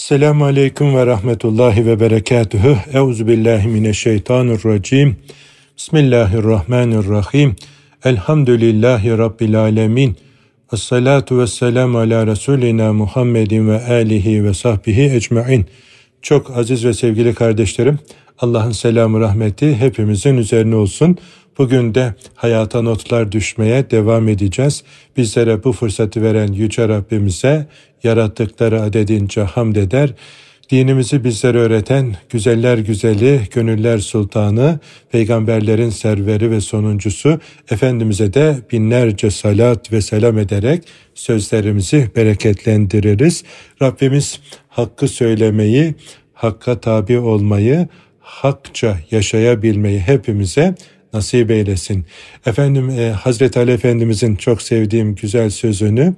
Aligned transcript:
Selamun 0.00 0.46
Aleyküm 0.46 0.96
ve 0.96 1.06
Rahmetullahi 1.06 1.86
ve 1.86 2.00
Berekatühü. 2.00 2.76
Euzu 2.92 3.26
billahi 3.26 3.68
mineşşeytanirracim. 3.68 5.16
Bismillahirrahmanirrahim. 5.76 7.56
Elhamdülillahi 8.04 9.18
Rabbil 9.18 9.60
alemin. 9.60 10.16
Ve 10.72 10.76
salatu 10.76 11.38
ve 11.38 11.46
selamu 11.46 11.98
ala 11.98 12.26
Resulina 12.26 12.92
Muhammedin 12.92 13.68
ve 13.68 13.84
alihi 13.84 14.44
ve 14.44 14.54
sahbihi 14.54 15.02
ecmain. 15.02 15.66
Çok 16.22 16.56
aziz 16.56 16.84
ve 16.84 16.94
sevgili 16.94 17.34
kardeşlerim, 17.34 17.98
Allah'ın 18.38 18.72
selamı 18.72 19.20
rahmeti 19.20 19.76
hepimizin 19.76 20.36
üzerine 20.36 20.76
olsun. 20.76 21.16
Bugün 21.60 21.94
de 21.94 22.14
hayata 22.34 22.82
notlar 22.82 23.32
düşmeye 23.32 23.90
devam 23.90 24.28
edeceğiz. 24.28 24.84
Bizlere 25.16 25.64
bu 25.64 25.72
fırsatı 25.72 26.22
veren 26.22 26.52
Yüce 26.52 26.88
Rabbimize 26.88 27.66
yarattıkları 28.02 28.82
adedince 28.82 29.42
hamd 29.42 29.76
eder. 29.76 30.10
Dinimizi 30.70 31.24
bizlere 31.24 31.58
öğreten 31.58 32.16
güzeller 32.30 32.78
güzeli, 32.78 33.40
gönüller 33.54 33.98
sultanı, 33.98 34.78
peygamberlerin 35.12 35.90
serveri 35.90 36.50
ve 36.50 36.60
sonuncusu 36.60 37.40
Efendimiz'e 37.70 38.34
de 38.34 38.56
binlerce 38.72 39.30
salat 39.30 39.92
ve 39.92 40.02
selam 40.02 40.38
ederek 40.38 40.82
sözlerimizi 41.14 42.10
bereketlendiririz. 42.16 43.44
Rabbimiz 43.82 44.40
hakkı 44.68 45.08
söylemeyi, 45.08 45.94
hakka 46.34 46.80
tabi 46.80 47.18
olmayı, 47.18 47.88
hakça 48.20 48.98
yaşayabilmeyi 49.10 50.00
hepimize 50.00 50.74
nasip 51.12 51.50
eylesin. 51.50 52.04
Efendim 52.46 52.90
e, 52.90 53.10
Hazreti 53.10 53.58
Ali 53.58 53.70
Efendimizin 53.70 54.36
çok 54.36 54.62
sevdiğim 54.62 55.14
güzel 55.14 55.50
sözünü 55.50 56.14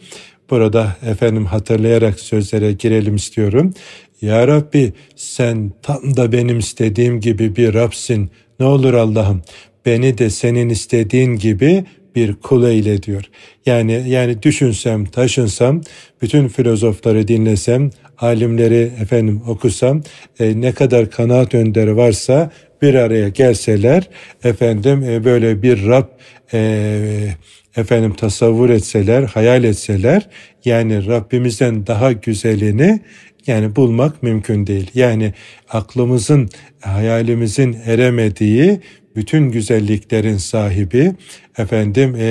burada 0.50 0.96
efendim 1.06 1.46
hatırlayarak 1.46 2.20
sözlere 2.20 2.72
girelim 2.72 3.16
istiyorum. 3.16 3.74
Ya 4.22 4.48
Rabbi 4.48 4.92
sen 5.16 5.72
tam 5.82 6.16
da 6.16 6.32
benim 6.32 6.58
istediğim 6.58 7.20
gibi 7.20 7.56
bir 7.56 7.74
Rabsin. 7.74 8.30
Ne 8.60 8.66
olur 8.66 8.94
Allah'ım 8.94 9.42
beni 9.86 10.18
de 10.18 10.30
senin 10.30 10.68
istediğin 10.68 11.36
gibi 11.36 11.84
bir 12.14 12.34
kul 12.34 12.64
eyle 12.64 13.02
diyor. 13.02 13.24
Yani 13.66 14.04
yani 14.08 14.42
düşünsem, 14.42 15.04
taşınsam, 15.04 15.80
bütün 16.22 16.48
filozofları 16.48 17.28
dinlesem, 17.28 17.90
alimleri 18.18 18.90
efendim 19.00 19.42
okusam, 19.48 20.02
e, 20.40 20.60
ne 20.60 20.72
kadar 20.72 21.10
kanaat 21.10 21.54
önderi 21.54 21.96
varsa 21.96 22.50
bir 22.82 22.94
araya 22.94 23.28
gelseler 23.28 24.08
efendim 24.44 25.02
e, 25.02 25.24
böyle 25.24 25.62
bir 25.62 25.86
Rab 25.86 26.06
e, 26.52 27.34
efendim 27.76 28.14
tasavvur 28.14 28.70
etseler, 28.70 29.22
hayal 29.22 29.64
etseler 29.64 30.28
yani 30.64 31.06
Rabbimizden 31.06 31.86
daha 31.86 32.12
güzelini 32.12 33.00
yani 33.46 33.76
bulmak 33.76 34.22
mümkün 34.22 34.66
değil. 34.66 34.90
Yani 34.94 35.32
aklımızın, 35.70 36.50
hayalimizin 36.80 37.76
eremediği 37.86 38.80
bütün 39.16 39.50
güzelliklerin 39.50 40.36
sahibi 40.36 41.12
efendim 41.58 42.14
e, 42.18 42.24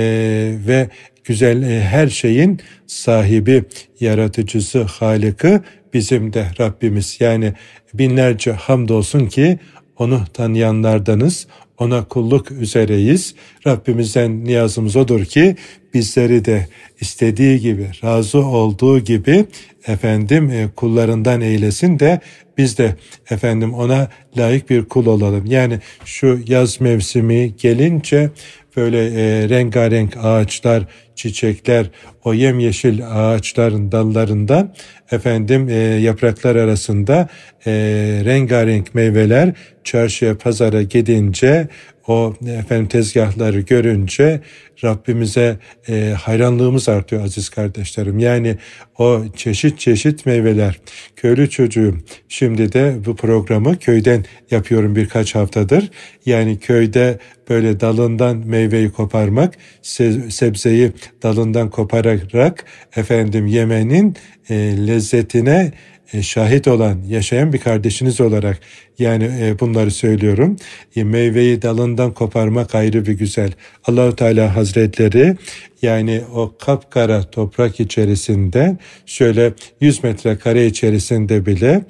ve 0.68 0.90
güzel 1.24 1.64
e, 1.64 1.82
her 1.82 2.08
şeyin 2.08 2.60
sahibi, 2.88 3.64
yaratıcısı, 4.00 4.84
halikı 4.84 5.64
bizim 5.94 6.34
de 6.34 6.48
Rabbimiz. 6.60 7.18
Yani 7.20 7.54
binlerce 7.94 8.52
hamdolsun 8.52 9.26
ki 9.26 9.60
onu 9.98 10.22
tanıyanlardanız, 10.34 11.48
ona 11.78 12.04
kulluk 12.04 12.52
üzereyiz. 12.52 13.36
Rabbimizden 13.68 14.44
niyazımız 14.44 14.96
odur 14.96 15.26
ki 15.26 15.56
bizleri 15.94 16.46
de 16.46 16.68
istediği 17.02 17.60
gibi, 17.60 17.88
razı 18.04 18.40
olduğu 18.46 19.00
gibi 19.00 19.46
efendim 19.88 20.50
e, 20.50 20.68
kullarından 20.76 21.42
eylesin 21.42 22.00
de 22.00 22.20
biz 22.58 22.78
de 22.78 22.96
efendim 23.30 23.74
ona 23.74 24.08
layık 24.38 24.70
bir 24.70 24.86
kul 24.86 25.06
olalım. 25.06 25.46
Yani 25.46 25.80
şu 26.06 26.40
yaz 26.48 26.82
mevsimi 26.82 27.56
gelince 27.58 28.30
böyle 28.78 29.06
e, 29.06 29.50
rengarenk 29.50 30.18
ağaçlar, 30.18 30.84
çiçekler, 31.22 31.86
o 32.24 32.34
yemyeşil 32.34 33.02
ağaçların 33.08 33.92
dallarından 33.92 34.74
efendim 35.12 35.70
e, 35.70 35.74
yapraklar 35.76 36.56
arasında 36.56 37.28
e, 37.66 37.72
rengarenk 38.26 38.96
meyveler 38.96 39.54
çarşıya 39.84 40.38
pazara 40.38 40.82
gidince 40.82 41.68
o 42.08 42.34
efendim 42.48 42.88
tezgahları 42.88 43.60
görünce 43.60 44.42
Rabbimize 44.84 45.58
e, 45.90 46.14
hayranlığımız 46.22 46.90
artıyor 46.90 47.24
aziz 47.24 47.50
kardeşlerim. 47.50 48.20
Yani 48.20 48.58
o 48.98 49.24
çeşit 49.36 49.80
çeşit 49.80 50.26
meyveler. 50.26 50.80
Köylü 51.16 51.50
çocuğum 51.50 51.98
şimdi 52.30 52.74
de 52.74 52.96
bu 53.06 53.16
programı 53.16 53.80
köyden 53.80 54.26
yapıyorum 54.52 54.96
birkaç 54.96 55.36
haftadır. 55.36 55.90
Yani 56.26 56.60
köyde 56.60 57.20
böyle 57.50 57.80
dalından 57.80 58.38
meyveyi 58.38 58.92
koparmak, 58.92 59.54
sebzeyi 60.30 60.92
dalından 61.24 61.70
kopararak 61.70 62.66
efendim 62.96 63.48
yemenin 63.48 64.16
e, 64.50 64.56
lezzetine 64.88 65.72
e, 66.14 66.22
şahit 66.22 66.68
olan, 66.68 67.04
yaşayan 67.08 67.54
bir 67.54 67.58
kardeşiniz 67.58 68.22
olarak 68.22 68.60
yani 69.00 69.24
e, 69.42 69.60
bunları 69.60 69.92
söylüyorum. 69.92 70.56
E, 70.96 71.04
meyveyi 71.04 71.62
dalından 71.62 72.14
koparmak 72.14 72.76
ayrı 72.76 73.06
bir 73.06 73.14
güzel. 73.14 73.52
Allahu 73.86 74.16
Teala 74.16 74.56
Hazretleri 74.56 75.38
yani 75.82 76.22
o 76.34 76.54
kapkara 76.60 77.24
toprak 77.24 77.80
içerisinde 77.80 78.78
şöyle 79.06 79.54
100 79.82 80.04
metre 80.04 80.38
kare 80.38 80.66
içerisinde 80.66 81.46
bile 81.46 81.82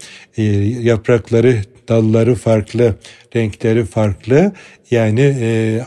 yaprakları 0.82 1.62
dalları 1.88 2.36
farklı, 2.36 2.96
renkleri 3.36 3.86
farklı. 3.86 4.52
Yani 4.92 5.36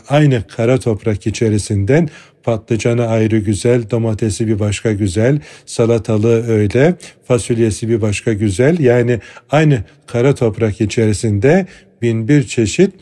aynı 0.09 0.43
kara 0.47 0.79
toprak 0.79 1.27
içerisinden 1.27 2.09
patlıcanı 2.45 3.07
ayrı 3.07 3.37
güzel, 3.37 3.89
domatesi 3.89 4.47
bir 4.47 4.59
başka 4.59 4.93
güzel, 4.93 5.39
salatalı 5.65 6.47
öyle, 6.47 6.95
fasulyesi 7.23 7.89
bir 7.89 8.01
başka 8.01 8.33
güzel. 8.33 8.79
Yani 8.79 9.19
aynı 9.49 9.83
kara 10.07 10.35
toprak 10.35 10.81
içerisinde 10.81 11.65
bin 12.01 12.27
bir 12.27 12.43
çeşit 12.43 12.93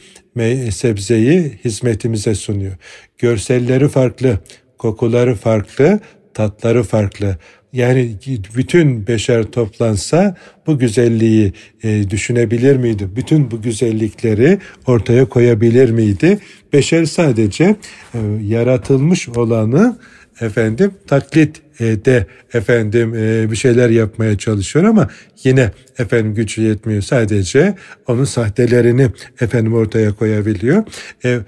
sebzeyi 0.72 1.60
hizmetimize 1.66 2.36
sunuyor. 2.36 2.74
Görselleri 3.18 3.90
farklı, 3.90 4.40
kokuları 4.78 5.36
farklı, 5.36 6.00
tatları 6.34 6.84
farklı. 6.84 7.38
Yani 7.74 8.16
bütün 8.56 9.08
beşer 9.08 9.44
toplansa 9.44 10.36
bu 10.68 10.80
güzelliği 10.80 11.54
e, 11.84 12.10
düşünebilir 12.10 12.76
miydi? 12.76 13.10
Bütün 13.16 13.52
bu 13.52 13.62
güzellikleri 13.62 14.60
ortaya 14.88 15.26
koyabilir 15.26 15.90
miydi? 15.90 16.40
Beşer 16.74 17.06
sadece 17.06 17.76
e, 18.14 18.20
yaratılmış 18.42 19.30
olanı 19.30 19.98
efendim 20.42 20.92
taklit 21.08 21.62
e, 21.80 22.06
de 22.06 22.26
efendim 22.54 23.16
e, 23.16 23.52
bir 23.52 23.56
şeyler 23.56 23.90
yapmaya 23.90 24.38
çalışıyor 24.38 24.86
ama 24.86 25.10
yine 25.44 25.72
efendim 25.98 26.34
gücü 26.34 26.62
yetmiyor. 26.62 27.02
Sadece 27.02 27.76
onun 28.08 28.26
sahtelerini 28.26 29.08
efendim 29.42 29.74
ortaya 29.74 30.12
koyabiliyor. 30.12 30.84
E, 31.26 31.40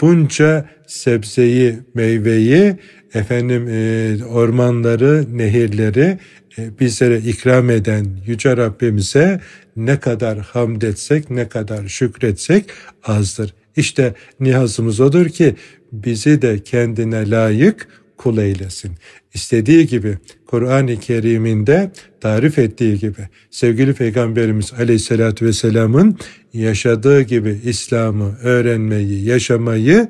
bunca 0.00 0.68
sebzeyi, 0.86 1.78
meyveyi 1.94 2.76
efendim 3.14 3.68
e, 3.68 4.24
ormanları, 4.24 5.38
nehirleri 5.38 6.18
e, 6.58 6.78
bizlere 6.80 7.18
ikram 7.18 7.70
eden 7.70 8.06
Yüce 8.26 8.56
Rabbimize 8.56 9.40
ne 9.76 10.00
kadar 10.00 10.38
hamd 10.38 10.82
etsek, 10.82 11.30
ne 11.30 11.48
kadar 11.48 11.88
şükretsek 11.88 12.64
azdır. 13.04 13.54
İşte 13.76 14.14
nihazımız 14.40 15.00
odur 15.00 15.28
ki 15.28 15.54
bizi 15.92 16.42
de 16.42 16.58
kendine 16.58 17.30
layık 17.30 17.88
kul 18.16 18.38
eylesin. 18.38 18.92
İstediği 19.34 19.86
gibi 19.86 20.18
Kur'an-ı 20.46 21.00
Kerim'inde 21.00 21.90
tarif 22.20 22.58
ettiği 22.58 22.98
gibi 22.98 23.28
sevgili 23.50 23.94
Peygamberimiz 23.94 24.72
Aleyhisselatü 24.72 25.46
Vesselam'ın 25.46 26.18
yaşadığı 26.52 27.22
gibi 27.22 27.60
İslam'ı 27.64 28.38
öğrenmeyi, 28.42 29.24
yaşamayı 29.24 30.08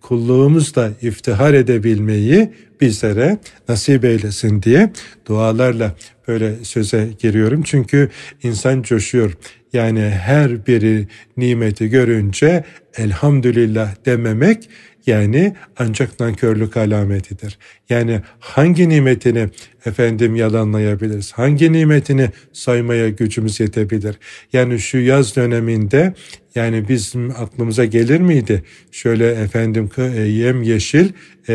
kulluğumuzla 0.00 0.90
iftihar 1.02 1.54
edebilmeyi 1.54 2.52
bizlere 2.80 3.38
nasip 3.68 4.04
eylesin 4.04 4.62
diye 4.62 4.92
dualarla 5.26 5.94
böyle 6.28 6.64
söze 6.64 7.08
giriyorum. 7.18 7.62
Çünkü 7.62 8.10
insan 8.42 8.82
coşuyor. 8.82 9.32
Yani 9.72 10.00
her 10.00 10.66
biri 10.66 11.06
nimeti 11.36 11.88
görünce 11.88 12.64
elhamdülillah 12.96 13.94
dememek 14.06 14.68
yani 15.08 15.54
ancak 15.78 16.20
nankörlük 16.20 16.76
alametidir. 16.76 17.58
Yani 17.90 18.20
hangi 18.38 18.88
nimetini 18.88 19.48
efendim 19.86 20.36
yalanlayabiliriz? 20.36 21.32
Hangi 21.32 21.72
nimetini 21.72 22.30
saymaya 22.52 23.08
gücümüz 23.08 23.60
yetebilir? 23.60 24.16
Yani 24.52 24.78
şu 24.78 24.98
yaz 24.98 25.36
döneminde 25.36 26.14
yani 26.54 26.88
bizim 26.88 27.30
aklımıza 27.30 27.84
gelir 27.84 28.20
miydi? 28.20 28.62
Şöyle 28.92 29.30
efendim 29.30 29.90
yem 30.26 30.62
yeşil 30.62 31.08
e, 31.48 31.54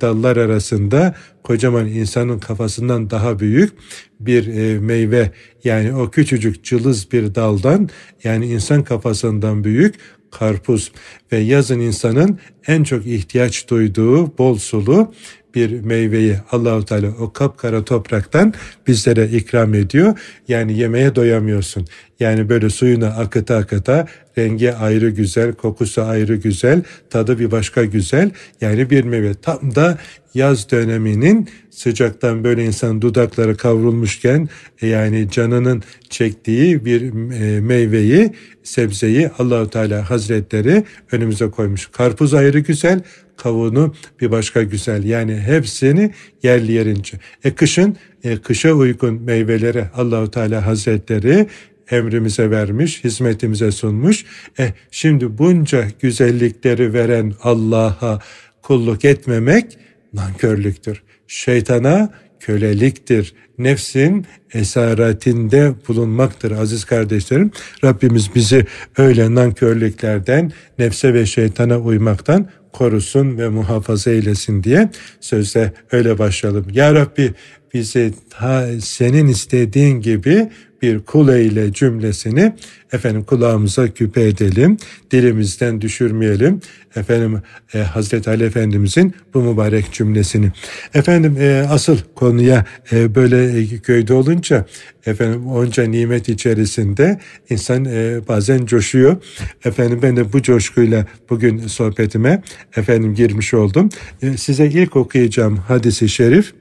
dallar 0.00 0.36
arasında 0.36 1.14
kocaman 1.42 1.86
insanın 1.86 2.38
kafasından 2.38 3.10
daha 3.10 3.38
büyük 3.38 3.72
bir 4.20 4.46
e, 4.46 4.78
meyve 4.78 5.30
yani 5.64 5.94
o 5.94 6.10
küçücük 6.10 6.64
cılız 6.64 7.12
bir 7.12 7.34
daldan 7.34 7.88
yani 8.24 8.46
insan 8.46 8.84
kafasından 8.84 9.64
büyük 9.64 9.94
karpuz. 10.30 10.92
Ve 11.32 11.38
yazın 11.38 11.80
insanın 11.80 12.38
en 12.66 12.84
çok 12.84 13.06
ihtiyaç 13.06 13.68
duyduğu 13.68 14.38
bol 14.38 14.58
sulu 14.58 15.12
bir 15.54 15.80
meyveyi 15.80 16.36
Allahu 16.52 16.84
Teala 16.84 17.08
o 17.20 17.32
kapkara 17.32 17.84
topraktan 17.84 18.54
bizlere 18.86 19.28
ikram 19.28 19.74
ediyor. 19.74 20.18
Yani 20.48 20.78
yemeye 20.78 21.14
doyamıyorsun. 21.14 21.86
Yani 22.20 22.48
böyle 22.48 22.70
suyuna 22.70 23.06
akıta 23.06 23.56
akıta 23.56 24.06
rengi 24.38 24.74
ayrı 24.74 25.10
güzel, 25.10 25.52
kokusu 25.52 26.02
ayrı 26.02 26.36
güzel, 26.36 26.82
tadı 27.10 27.38
bir 27.38 27.50
başka 27.50 27.84
güzel. 27.84 28.30
Yani 28.60 28.90
bir 28.90 29.04
meyve 29.04 29.34
tam 29.34 29.74
da 29.74 29.98
yaz 30.34 30.70
döneminin 30.70 31.48
sıcaktan 31.70 32.44
böyle 32.44 32.64
insan 32.64 33.02
dudakları 33.02 33.56
kavrulmuşken 33.56 34.48
e, 34.82 34.86
yani 34.86 35.30
canının 35.30 35.82
çektiği 36.10 36.84
bir 36.84 37.02
e, 37.32 37.60
meyveyi, 37.60 38.32
sebzeyi 38.62 39.30
Allahu 39.38 39.70
Teala 39.70 40.10
Hazretleri 40.10 40.84
önümüze 41.12 41.50
koymuş. 41.50 41.86
Karpuz 41.86 42.34
ayrı 42.34 42.58
güzel, 42.58 43.02
kavunu 43.38 43.94
bir 44.20 44.30
başka 44.30 44.62
güzel. 44.62 45.04
Yani 45.04 45.36
hepsini 45.36 46.10
yerli 46.42 46.72
yerince. 46.72 47.18
E 47.44 47.54
kışın 47.54 47.96
e, 48.24 48.36
kışa 48.36 48.72
uygun 48.72 49.22
meyveleri 49.22 49.84
Allahu 49.94 50.30
Teala 50.30 50.66
Hazretleri 50.66 51.46
emrimize 51.90 52.50
vermiş, 52.50 53.04
hizmetimize 53.04 53.72
sunmuş. 53.72 54.24
E 54.58 54.72
şimdi 54.90 55.38
bunca 55.38 55.84
güzellikleri 56.00 56.92
veren 56.94 57.34
Allah'a 57.42 58.18
kulluk 58.62 59.04
etmemek 59.04 59.78
nankörlüktür. 60.12 61.02
Şeytana 61.26 62.10
köleliktir. 62.48 63.34
Nefsin 63.58 64.26
esaretinde 64.54 65.72
bulunmaktır 65.88 66.50
aziz 66.50 66.84
kardeşlerim. 66.84 67.50
Rabbimiz 67.84 68.34
bizi 68.34 68.66
öyle 68.98 69.34
nankörlüklerden, 69.34 70.52
nefse 70.78 71.14
ve 71.14 71.26
şeytana 71.26 71.78
uymaktan 71.78 72.48
korusun 72.72 73.38
ve 73.38 73.48
muhafaza 73.48 74.10
eylesin 74.10 74.62
diye 74.62 74.90
sözde 75.20 75.72
öyle 75.92 76.18
başlayalım. 76.18 76.66
Ya 76.72 76.94
Rabbi 76.94 77.34
bizi 77.74 78.12
ta 78.30 78.66
senin 78.80 79.26
istediğin 79.26 80.00
gibi 80.00 80.48
bir 80.82 81.00
kul 81.00 81.28
eyle 81.28 81.72
cümlesini 81.72 82.52
efendim 82.92 83.24
kulağımıza 83.24 83.88
küpe 83.88 84.22
edelim, 84.22 84.76
dilimizden 85.10 85.80
düşürmeyelim. 85.80 86.60
Efendim 86.96 87.42
e, 87.74 87.78
Hazreti 87.78 88.30
Ali 88.30 88.44
Efendimizin 88.44 89.14
bu 89.34 89.42
mübarek 89.42 89.92
cümlesini. 89.92 90.52
Efendim 90.94 91.36
e, 91.40 91.66
asıl 91.70 91.98
konuya 92.14 92.64
e, 92.92 93.14
böyle 93.14 93.60
e, 93.60 93.78
köyde 93.78 94.14
olunca 94.14 94.66
efendim 95.06 95.46
onca 95.46 95.84
nimet 95.84 96.28
içerisinde 96.28 97.20
insan 97.50 97.84
e, 97.84 98.20
bazen 98.28 98.66
coşuyor. 98.66 99.16
Efendim 99.64 99.98
ben 100.02 100.16
de 100.16 100.32
bu 100.32 100.42
coşkuyla 100.42 101.06
bugün 101.30 101.58
sohbetime 101.58 102.42
efendim 102.76 103.14
girmiş 103.14 103.54
oldum. 103.54 103.88
E, 104.22 104.36
size 104.36 104.66
ilk 104.66 104.96
okuyacağım 104.96 105.56
hadisi 105.56 106.08
şerif 106.08 106.52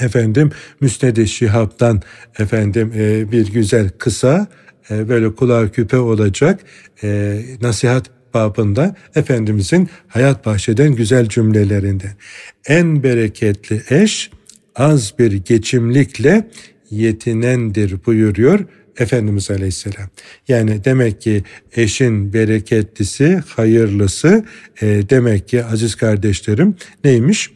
efendim 0.00 0.50
Müsned-i 0.80 1.28
Şihab'dan 1.28 2.02
efendim 2.38 2.92
e, 2.96 3.32
bir 3.32 3.52
güzel 3.52 3.88
kısa 3.98 4.46
e, 4.90 5.08
böyle 5.08 5.34
kulağa 5.34 5.72
küpe 5.72 5.98
olacak 5.98 6.60
e, 7.02 7.40
nasihat 7.62 8.10
babında 8.34 8.96
Efendimizin 9.14 9.88
hayat 10.08 10.46
bahşeden 10.46 10.94
güzel 10.94 11.28
cümlelerinde. 11.28 12.06
En 12.66 13.02
bereketli 13.02 13.82
eş 13.90 14.30
az 14.76 15.18
bir 15.18 15.32
geçimlikle 15.32 16.48
yetinendir 16.90 18.06
buyuruyor 18.06 18.60
Efendimiz 18.98 19.50
Aleyhisselam. 19.50 20.08
Yani 20.48 20.84
demek 20.84 21.20
ki 21.20 21.42
eşin 21.76 22.32
bereketlisi, 22.32 23.42
hayırlısı 23.46 24.44
e, 24.82 24.86
demek 25.10 25.48
ki 25.48 25.64
aziz 25.64 25.94
kardeşlerim 25.94 26.76
neymiş? 27.04 27.50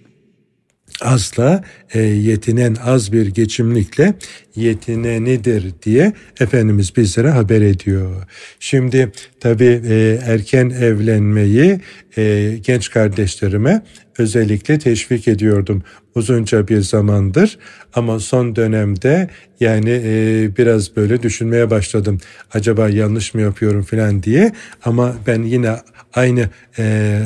Asla 1.00 1.64
e, 1.94 2.00
yetinen 2.00 2.76
az 2.84 3.12
bir 3.12 3.26
geçimlikle 3.26 4.14
yetinenidir 4.56 5.72
diye 5.82 6.12
Efendimiz 6.40 6.96
bizlere 6.96 7.30
haber 7.30 7.60
ediyor. 7.60 8.22
Şimdi 8.60 9.12
tabi 9.40 9.82
e, 9.88 10.18
erken 10.26 10.70
evlenmeyi 10.70 11.80
e, 12.16 12.54
genç 12.62 12.90
kardeşlerime 12.90 13.82
özellikle 14.18 14.78
teşvik 14.78 15.28
ediyordum 15.28 15.82
uzunca 16.14 16.68
bir 16.68 16.80
zamandır 16.80 17.58
ama 17.94 18.20
son 18.20 18.56
dönemde 18.56 19.30
yani 19.60 20.02
e, 20.04 20.50
biraz 20.56 20.96
böyle 20.96 21.22
düşünmeye 21.22 21.70
başladım 21.70 22.18
acaba 22.52 22.88
yanlış 22.88 23.34
mı 23.34 23.40
yapıyorum 23.40 23.82
falan 23.82 24.22
diye 24.22 24.52
ama 24.84 25.16
ben 25.26 25.42
yine 25.42 25.76
aynı 26.14 26.48
e, 26.78 27.20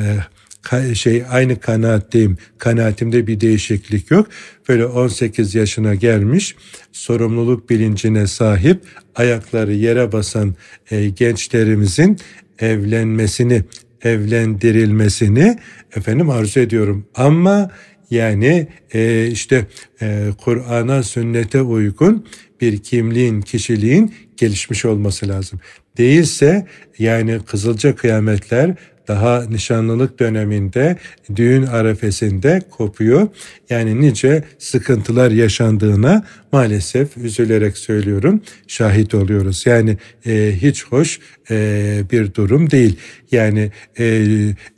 şey 0.93 1.23
aynı 1.29 1.59
kanaatteyim. 1.59 2.37
Kanaatimde 2.57 3.27
bir 3.27 3.39
değişiklik 3.39 4.11
yok. 4.11 4.27
Böyle 4.69 4.85
18 4.85 5.55
yaşına 5.55 5.95
gelmiş, 5.95 6.55
sorumluluk 6.91 7.69
bilincine 7.69 8.27
sahip, 8.27 8.81
ayakları 9.15 9.73
yere 9.73 10.11
basan 10.11 10.55
e, 10.91 11.09
gençlerimizin 11.09 12.17
evlenmesini, 12.59 13.63
evlendirilmesini 14.01 15.59
efendim 15.95 16.29
arzu 16.29 16.59
ediyorum. 16.59 17.05
Ama 17.15 17.71
yani 18.11 18.67
e, 18.93 19.27
işte 19.27 19.65
e, 20.01 20.27
Kur'an'a, 20.37 21.03
sünnete 21.03 21.61
uygun 21.61 22.25
bir 22.61 22.77
kimliğin, 22.77 23.41
kişiliğin 23.41 24.13
gelişmiş 24.37 24.85
olması 24.85 25.27
lazım. 25.27 25.59
Değilse 25.97 26.67
yani 26.99 27.39
kızılca 27.45 27.95
kıyametler 27.95 28.75
daha 29.07 29.45
nişanlılık 29.45 30.19
döneminde 30.19 30.97
düğün 31.35 31.63
arefesinde 31.63 32.61
kopuyor. 32.71 33.27
Yani 33.69 34.01
nice 34.01 34.43
sıkıntılar 34.59 35.31
yaşandığına 35.31 36.23
maalesef 36.51 37.17
üzülerek 37.17 37.77
söylüyorum 37.77 38.41
şahit 38.67 39.15
oluyoruz. 39.15 39.65
Yani 39.65 39.97
e, 40.25 40.53
hiç 40.61 40.85
hoş 40.85 41.19
e, 41.51 42.01
bir 42.11 42.33
durum 42.33 42.71
değil. 42.71 42.97
Yani 43.31 43.71
e, 43.99 44.05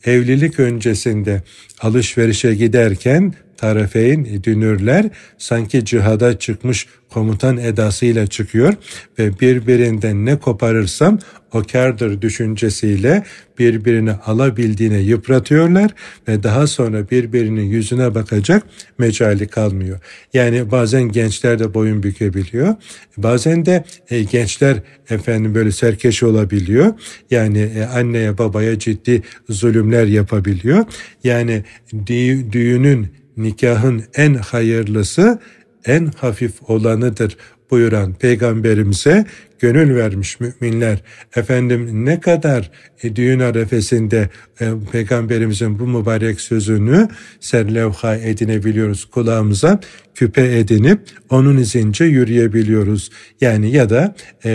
evlilik 0.06 0.60
öncesinde 0.60 1.44
alışverişe 1.82 2.56
giderken 2.56 3.34
tarafeyn 3.58 4.44
dünürler 4.44 5.10
sanki 5.38 5.86
cihada 5.86 6.40
çıkmış 6.40 6.88
komutan 7.10 7.58
edasıyla 7.58 8.28
çıkıyor 8.28 8.74
ve 9.20 9.40
birbirinden 9.40 10.26
ne 10.26 10.40
koparırsam 10.40 11.20
o 11.54 11.64
kardır 11.72 12.22
düşüncesiyle 12.22 13.24
birbirini 13.60 14.12
alabildiğine 14.12 14.98
yıpratıyorlar 14.98 15.92
ve 16.28 16.44
daha 16.44 16.68
sonra 16.68 17.10
birbirinin 17.10 17.64
yüzüne 17.64 18.16
bakacak 18.16 18.64
mecali 18.98 19.48
kalmıyor. 19.48 20.00
Yani 20.34 20.72
bazen 20.72 21.04
gençler 21.04 21.60
de 21.60 21.74
boyun 21.74 22.04
bükebiliyor. 22.04 22.76
Bazen 23.18 23.66
de 23.66 23.84
e, 24.10 24.24
gençler 24.24 24.78
efendim 25.10 25.56
böyle 25.56 25.72
serkeş 25.72 26.24
olabiliyor. 26.24 26.94
Yani 27.32 27.60
e, 27.60 27.84
anneye 27.84 28.38
babaya 28.38 28.80
ciddi 28.80 29.22
zulümler 29.50 30.06
yapabiliyor. 30.06 30.86
Yani 31.24 31.64
dü- 31.94 32.52
düğünün 32.52 33.08
nikahın 33.38 34.04
en 34.16 34.34
hayırlısı 34.34 35.40
en 35.86 36.06
hafif 36.06 36.70
olanıdır 36.70 37.38
buyuran 37.72 38.14
peygamberimize 38.14 39.26
gönül 39.60 39.96
vermiş 39.96 40.40
müminler. 40.40 41.02
Efendim 41.36 42.06
ne 42.06 42.20
kadar 42.20 42.72
e, 43.04 43.16
düğün 43.16 43.40
arefesinde 43.40 44.30
e, 44.62 44.66
peygamberimizin 44.92 45.80
bu 45.80 45.88
mübarek 45.88 46.42
sözünü 46.42 47.08
serlevha 47.40 48.16
edinebiliyoruz 48.16 49.06
kulağımıza 49.06 49.80
küpe 50.16 50.58
edinip 50.58 51.00
onun 51.30 51.58
izince 51.58 52.06
yürüyebiliyoruz. 52.06 53.10
Yani 53.42 53.72
ya 53.72 53.90
da 53.90 54.16
e, 54.46 54.52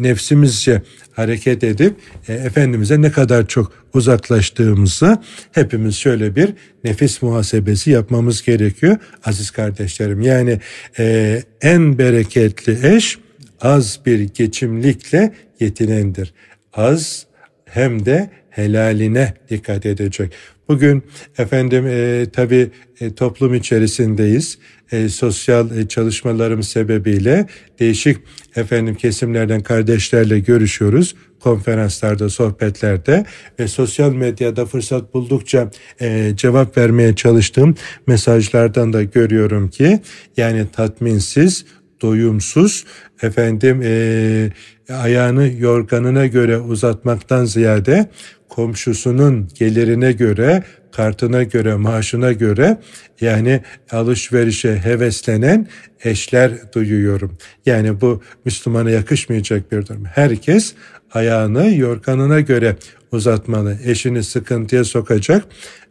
nefsimizce 0.00 0.82
hareket 1.12 1.64
edip 1.64 1.96
e, 2.28 2.34
Efendimiz'e 2.34 3.02
ne 3.02 3.12
kadar 3.12 3.46
çok 3.46 3.72
uzaklaştığımızı 3.94 5.18
hepimiz 5.52 5.96
şöyle 5.96 6.36
bir 6.36 6.54
nefis 6.84 7.22
muhasebesi 7.22 7.90
yapmamız 7.90 8.42
gerekiyor 8.42 8.96
aziz 9.24 9.50
kardeşlerim. 9.50 10.20
Yani 10.20 10.60
e, 10.98 11.42
en 11.62 11.98
bereketli 11.98 12.96
eş 12.96 13.18
az 13.60 14.00
bir 14.06 14.20
geçimlikle 14.20 15.34
yetinendir. 15.60 16.34
Az 16.72 17.26
hem 17.64 18.06
de 18.06 18.30
helaline 18.50 19.34
dikkat 19.50 19.86
edecek. 19.86 20.32
Bugün 20.68 21.02
efendim 21.38 21.86
e, 21.86 22.26
tabii 22.32 22.70
e, 23.00 23.14
toplum 23.14 23.54
içerisindeyiz. 23.54 24.58
E, 24.92 25.08
sosyal 25.08 25.78
e, 25.78 25.88
çalışmalarım 25.88 26.62
sebebiyle 26.62 27.46
değişik 27.78 28.16
efendim 28.56 28.94
kesimlerden 28.94 29.60
kardeşlerle 29.60 30.38
görüşüyoruz 30.38 31.14
konferanslarda, 31.40 32.28
sohbetlerde 32.28 33.24
ve 33.60 33.68
sosyal 33.68 34.12
medyada 34.12 34.66
fırsat 34.66 35.14
buldukça 35.14 35.70
e, 36.00 36.32
cevap 36.36 36.78
vermeye 36.78 37.14
çalıştığım 37.14 37.74
mesajlardan 38.06 38.92
da 38.92 39.02
görüyorum 39.02 39.70
ki 39.70 40.00
yani 40.36 40.66
tatminsiz, 40.72 41.64
doyumsuz, 42.02 42.84
efendim 43.22 43.80
e, 43.84 44.50
ayağını 44.92 45.50
yorganına 45.58 46.26
göre 46.26 46.58
uzatmaktan 46.58 47.44
ziyade 47.44 48.08
komşusunun 48.48 49.48
gelirine 49.54 50.12
göre, 50.12 50.62
kartına 50.92 51.42
göre, 51.42 51.74
maaşına 51.74 52.32
göre 52.32 52.76
yani 53.20 53.60
alışverişe 53.90 54.76
heveslenen 54.76 55.66
eşler 56.04 56.72
duyuyorum. 56.74 57.38
Yani 57.66 58.00
bu 58.00 58.22
Müslümana 58.44 58.90
yakışmayacak 58.90 59.72
bir 59.72 59.86
durum. 59.86 60.04
Herkes 60.04 60.74
ayağını 61.12 61.74
yorganına 61.74 62.40
göre 62.40 62.76
uzatmalı. 63.12 63.78
Eşini 63.84 64.22
sıkıntıya 64.22 64.84
sokacak 64.84 65.44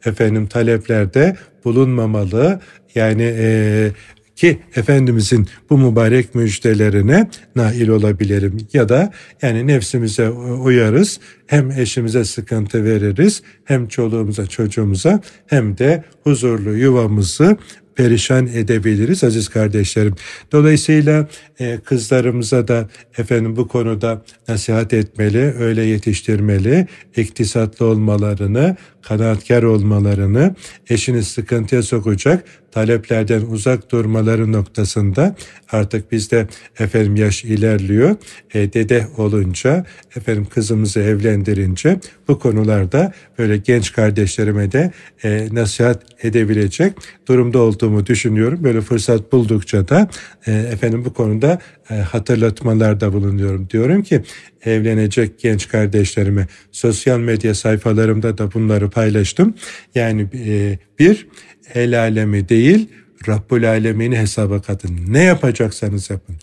efendim 0.05 0.47
taleplerde 0.47 1.37
bulunmamalı. 1.65 2.59
Yani 2.95 3.33
e, 3.37 3.91
ki 4.37 4.59
Efendimizin 4.75 5.47
bu 5.69 5.77
mübarek 5.77 6.35
müjdelerine 6.35 7.29
nail 7.55 7.87
olabilirim. 7.87 8.57
Ya 8.73 8.89
da 8.89 9.13
yani 9.41 9.67
nefsimize 9.67 10.29
uyarız, 10.29 11.19
hem 11.47 11.71
eşimize 11.71 12.25
sıkıntı 12.25 12.83
veririz, 12.83 13.41
hem 13.65 13.87
çoluğumuza 13.87 14.47
çocuğumuza 14.47 15.21
hem 15.47 15.77
de 15.77 16.03
huzurlu 16.23 16.77
yuvamızı 16.77 17.57
perişan 17.97 18.47
edebiliriz 18.47 19.23
aziz 19.23 19.49
kardeşlerim. 19.49 20.15
Dolayısıyla 20.51 21.27
e, 21.59 21.77
kızlarımıza 21.77 22.67
da 22.67 22.89
efendim 23.17 23.55
bu 23.55 23.67
konuda 23.67 24.21
nasihat 24.47 24.93
etmeli, 24.93 25.53
öyle 25.59 25.83
yetiştirmeli, 25.83 26.87
iktisatlı 27.15 27.85
olmalarını, 27.85 28.75
kanaatkar 29.01 29.63
olmalarını, 29.63 30.55
eşini 30.89 31.23
sıkıntıya 31.23 31.83
sokacak 31.83 32.43
taleplerden 32.71 33.41
uzak 33.41 33.91
durmaları 33.91 34.51
noktasında 34.51 35.35
artık 35.71 36.11
bizde 36.11 36.47
efendim 36.79 37.15
yaş 37.15 37.43
ilerliyor. 37.43 38.15
E, 38.53 38.73
dede 38.73 39.07
olunca 39.17 39.85
efendim 40.15 40.47
kızımızı 40.53 40.99
evlendirince 40.99 41.99
bu 42.27 42.39
konularda 42.39 43.13
böyle 43.37 43.57
genç 43.57 43.93
kardeşlerime 43.93 44.71
de 44.71 44.91
e, 45.23 45.47
nasihat 45.51 46.25
edebilecek 46.25 46.93
durumda 47.27 47.59
olduğumu 47.87 48.05
düşünüyorum. 48.05 48.63
Böyle 48.63 48.81
fırsat 48.81 49.31
buldukça 49.31 49.87
da 49.87 50.09
e, 50.47 50.51
efendim 50.51 51.05
bu 51.05 51.13
konuda 51.13 51.59
e, 51.89 51.93
hatırlatmalarda 51.93 53.13
bulunuyorum. 53.13 53.69
Diyorum 53.69 54.03
ki 54.03 54.21
evlenecek 54.65 55.39
genç 55.39 55.67
kardeşlerime 55.67 56.47
sosyal 56.71 57.19
medya 57.19 57.55
sayfalarımda 57.55 58.37
da 58.37 58.53
bunları 58.53 58.89
paylaştım. 58.89 59.53
Yani 59.95 60.27
e, 60.33 60.79
bir 60.99 61.27
el 61.73 61.99
alemi 61.99 62.49
değil 62.49 62.89
Rabbul 63.27 63.63
Alemin'i 63.63 64.17
hesaba 64.17 64.61
katın. 64.61 64.97
Ne 65.07 65.23
yapacaksanız 65.23 66.09
yapın. 66.09 66.35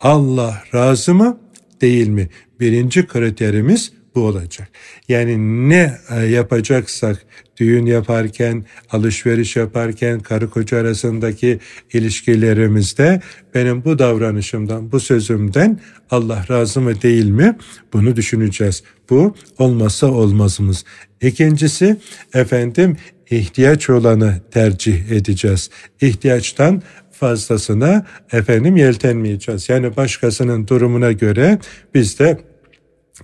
Allah 0.00 0.62
razı 0.74 1.14
mı 1.14 1.38
değil 1.80 2.08
mi? 2.08 2.28
Birinci 2.60 3.06
kriterimiz 3.06 3.92
bu 4.14 4.20
olacak. 4.20 4.68
Yani 5.08 5.38
ne 5.68 5.98
e, 6.10 6.26
yapacaksak 6.26 7.26
düğün 7.60 7.86
yaparken, 7.86 8.64
alışveriş 8.90 9.56
yaparken, 9.56 10.20
karı 10.20 10.50
koca 10.50 10.78
arasındaki 10.78 11.60
ilişkilerimizde 11.92 13.20
benim 13.54 13.84
bu 13.84 13.98
davranışımdan, 13.98 14.92
bu 14.92 15.00
sözümden 15.00 15.80
Allah 16.10 16.44
razı 16.50 16.80
mı 16.80 17.02
değil 17.02 17.30
mi? 17.30 17.56
Bunu 17.92 18.16
düşüneceğiz. 18.16 18.82
Bu 19.10 19.34
olmazsa 19.58 20.06
olmazımız. 20.06 20.84
İkincisi 21.22 21.96
efendim 22.34 22.96
ihtiyaç 23.30 23.90
olanı 23.90 24.40
tercih 24.50 25.10
edeceğiz. 25.10 25.70
İhtiyaçtan 26.00 26.82
fazlasına 27.12 28.06
efendim 28.32 28.76
yeltenmeyeceğiz. 28.76 29.68
Yani 29.68 29.96
başkasının 29.96 30.66
durumuna 30.66 31.12
göre 31.12 31.58
biz 31.94 32.18
de 32.18 32.38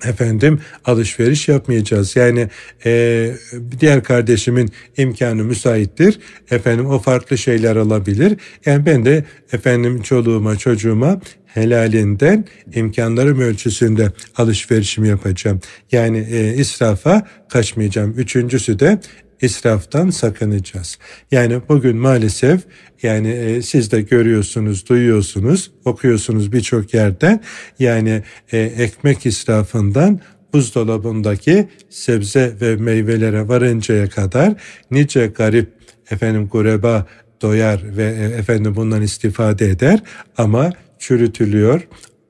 efendim 0.04 0.60
alışveriş 0.84 1.48
yapmayacağız. 1.48 2.16
Yani 2.16 2.48
e, 2.84 3.30
diğer 3.80 4.02
kardeşimin 4.02 4.70
imkanı 4.96 5.44
müsaittir. 5.44 6.18
Efendim 6.50 6.86
o 6.86 6.98
farklı 6.98 7.38
şeyler 7.38 7.76
alabilir. 7.76 8.36
Yani 8.66 8.86
ben 8.86 9.04
de 9.04 9.24
efendim 9.52 10.02
çoluğuma 10.02 10.56
çocuğuma 10.56 11.20
helalinden 11.46 12.44
imkanlarım 12.74 13.40
ölçüsünde 13.40 14.12
alışverişimi 14.36 15.08
yapacağım. 15.08 15.60
Yani 15.92 16.26
e, 16.30 16.54
israfa 16.54 17.26
kaçmayacağım. 17.48 18.14
Üçüncüsü 18.16 18.78
de 18.78 19.00
israftan 19.43 20.11
sakınacağız. 20.11 20.99
Yani 21.31 21.61
bugün 21.69 21.97
maalesef 21.97 22.61
yani 23.03 23.29
e, 23.29 23.62
siz 23.62 23.93
de 23.93 24.00
görüyorsunuz, 24.00 24.88
duyuyorsunuz, 24.88 25.71
okuyorsunuz 25.85 26.53
birçok 26.53 26.95
yerde 26.95 27.41
yani 27.79 28.23
e, 28.53 28.59
ekmek 28.59 29.26
israfından 29.26 30.21
buzdolabındaki 30.53 31.69
sebze 31.91 32.53
ve 32.61 32.76
meyvelere 32.76 33.49
varıncaya 33.49 34.09
kadar 34.09 34.55
nice 34.91 35.26
garip 35.26 35.73
efendim 36.11 36.49
gureba 36.49 37.07
doyar 37.43 37.97
ve 37.97 38.05
e, 38.05 38.38
efendim 38.38 38.76
bundan 38.76 39.03
istifade 39.03 39.69
eder 39.69 40.03
ama 40.37 40.73
çürütülüyor, 40.99 41.88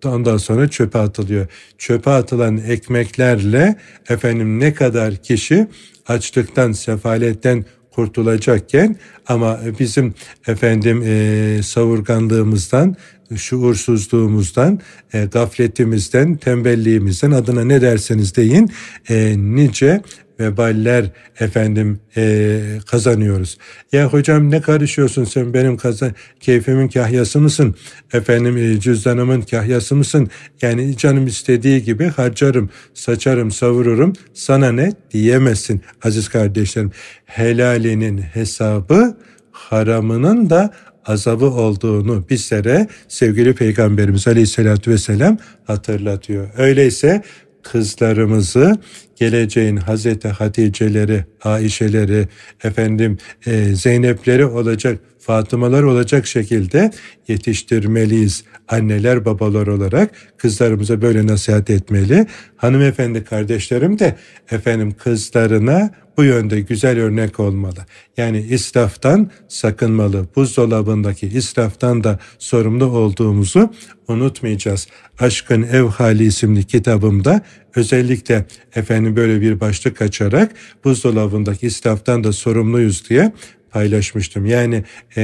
ondan 0.09 0.37
sonra 0.37 0.69
çöpe 0.69 0.99
atılıyor. 0.99 1.47
Çöpe 1.79 2.11
atılan 2.11 2.57
ekmeklerle 2.57 3.77
efendim 4.09 4.61
ne 4.61 4.75
kadar 4.75 5.17
kişi 5.17 5.67
açlıktan, 6.07 6.73
sefaletten 6.73 7.65
kurtulacakken 7.95 8.97
ama 9.27 9.61
bizim 9.79 10.15
efendim 10.47 11.03
e, 11.07 11.63
savurganlığımızdan, 11.63 12.97
şuursuzluğumuzdan, 13.37 14.81
e, 15.13 15.25
gafletimizden, 15.25 16.37
tembelliğimizden 16.37 17.31
adına 17.31 17.65
ne 17.65 17.81
derseniz 17.81 18.37
deyin 18.37 18.71
e, 19.09 19.35
nice 19.39 20.03
veballer 20.41 21.11
efendim 21.41 22.00
e, 22.17 22.61
kazanıyoruz. 22.87 23.59
Ya 23.93 24.07
hocam 24.07 24.50
ne 24.50 24.61
karışıyorsun 24.61 25.25
sen 25.25 25.55
benim 25.55 25.76
kazan 25.76 26.12
keyfimin 26.41 26.88
kahyası 26.88 27.41
mısın? 27.41 27.75
Efendim 28.12 28.57
e, 28.57 28.81
cüzdanımın 28.81 29.43
kahyası 29.43 29.97
mısın? 29.97 30.29
Yani 30.62 30.97
canım 30.97 31.26
istediği 31.26 31.83
gibi 31.83 32.09
harcarım, 32.09 32.71
saçarım, 32.95 33.50
savururum. 33.50 34.12
Sana 34.35 34.73
ne 34.73 34.93
diyemezsin 35.11 35.83
aziz 36.03 36.29
kardeşlerim. 36.29 36.91
Helalinin 37.25 38.19
hesabı 38.19 39.17
haramının 39.53 40.50
da 40.50 40.75
azabı 41.07 41.47
olduğunu 41.47 42.25
bizlere 42.31 42.88
sevgili 43.09 43.55
Peygamberimiz 43.55 44.29
Aleyhisselatü 44.29 44.91
Vesselam 44.91 45.38
hatırlatıyor. 45.64 46.49
Öyleyse 46.57 47.23
kızlarımızı 47.64 48.78
geleceğin 49.16 49.76
Hazreti 49.76 50.28
Hatice'leri, 50.28 51.25
Ayşe'leri, 51.42 52.28
efendim 52.64 53.18
e, 53.47 53.75
Zeynep'leri 53.75 54.47
olacak, 54.47 54.99
Fatımalar 55.18 55.83
olacak 55.83 56.26
şekilde 56.26 56.90
yetiştirmeliyiz. 57.28 58.44
Anneler, 58.68 59.25
babalar 59.25 59.66
olarak 59.66 60.11
kızlarımıza 60.37 61.02
böyle 61.02 61.26
nasihat 61.26 61.71
etmeli. 61.71 62.26
Hanımefendi 62.56 63.25
kardeşlerim 63.25 63.99
de 63.99 64.16
efendim 64.50 64.94
kızlarına 64.99 65.90
bu 66.16 66.25
yönde 66.25 66.61
güzel 66.61 66.99
örnek 66.99 67.40
olmalı. 67.40 67.87
Yani 68.16 68.40
israftan 68.40 69.30
sakınmalı. 69.49 70.26
Buzdolabındaki 70.37 71.26
israftan 71.26 72.04
da 72.04 72.18
sorumlu 72.38 72.85
olduğumuzu 72.85 73.75
unutmayacağız. 74.09 74.88
Aşkın 75.18 75.62
Ev 75.62 75.85
Hali 75.85 76.25
isimli 76.25 76.64
kitabımda 76.64 77.40
özellikle 77.76 78.44
efendim 78.75 79.16
böyle 79.16 79.40
bir 79.40 79.61
başlık 79.61 80.02
açarak 80.02 80.52
buzdolabındaki 80.85 81.66
israftan 81.66 82.25
da 82.25 82.33
sorumluyuz 82.33 83.09
diye 83.11 83.33
paylaşmıştım. 83.75 84.47
Yani 84.47 84.85
e, 85.16 85.23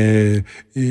e, 0.76 0.82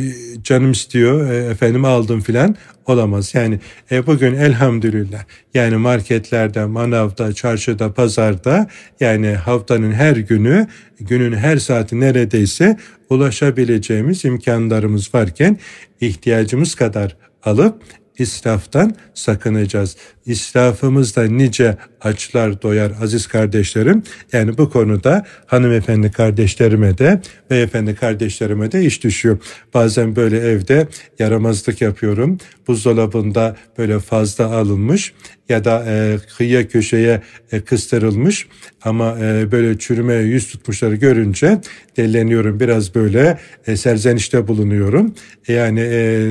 canım 0.44 0.72
istiyor 0.72 1.32
e, 1.32 1.36
efendim 1.36 1.86
aldım 1.86 2.22
filan 2.22 2.56
olamaz. 2.86 3.36
Yani 3.36 3.60
e, 3.92 4.08
bugün 4.08 4.36
elhamdülillah 4.36 5.24
yani 5.54 5.76
marketlerde, 5.76 6.66
manavda, 6.66 7.34
çarşıda, 7.34 7.94
pazarda 7.94 8.68
yani 9.00 9.28
haftanın 9.28 9.92
her 9.92 10.16
günü, 10.16 10.68
günün 11.00 11.34
her 11.34 11.58
saati 11.58 12.00
neredeyse 12.00 12.78
ulaşabileceğimiz 13.10 14.26
imkanlarımız 14.26 15.14
varken 15.14 15.58
ihtiyacımız 16.02 16.76
kadar 16.76 17.18
alıp 17.44 17.84
israftan 18.20 18.96
sakınacağız. 19.14 19.98
İsrafımızda 20.30 21.24
nice 21.24 21.78
açlar 22.02 22.62
doyar 22.62 22.92
aziz 23.02 23.28
kardeşlerim. 23.28 24.04
Yani 24.34 24.58
bu 24.58 24.70
konuda 24.70 25.26
hanımefendi 25.46 26.12
kardeşlerime 26.12 26.98
de 26.98 27.22
beyefendi 27.50 27.96
kardeşlerime 27.96 28.72
de 28.72 28.86
iş 28.86 29.04
düşüyor. 29.04 29.38
Bazen 29.74 30.16
böyle 30.16 30.40
evde 30.40 30.88
yaramazlık 31.20 31.82
yapıyorum. 31.82 32.38
Buzdolabında 32.68 33.56
böyle 33.78 34.00
fazla 34.00 34.46
alınmış 34.46 35.14
ya 35.50 35.64
da 35.64 35.86
e, 35.88 36.18
kıyıya 36.38 36.68
köşeye 36.68 37.22
e, 37.52 37.62
kıstırılmış 37.62 38.48
ama 38.82 39.18
e, 39.20 39.52
böyle 39.52 39.78
çürümeye 39.78 40.22
yüz 40.22 40.48
tutmuşları 40.48 40.96
görünce 40.96 41.62
deleniyorum. 41.98 42.60
Biraz 42.60 42.96
böyle 42.96 43.40
e, 43.68 43.78
serzenişte 43.78 44.48
bulunuyorum. 44.48 45.16
E, 45.48 45.54
yani 45.54 45.80
e, 45.80 46.28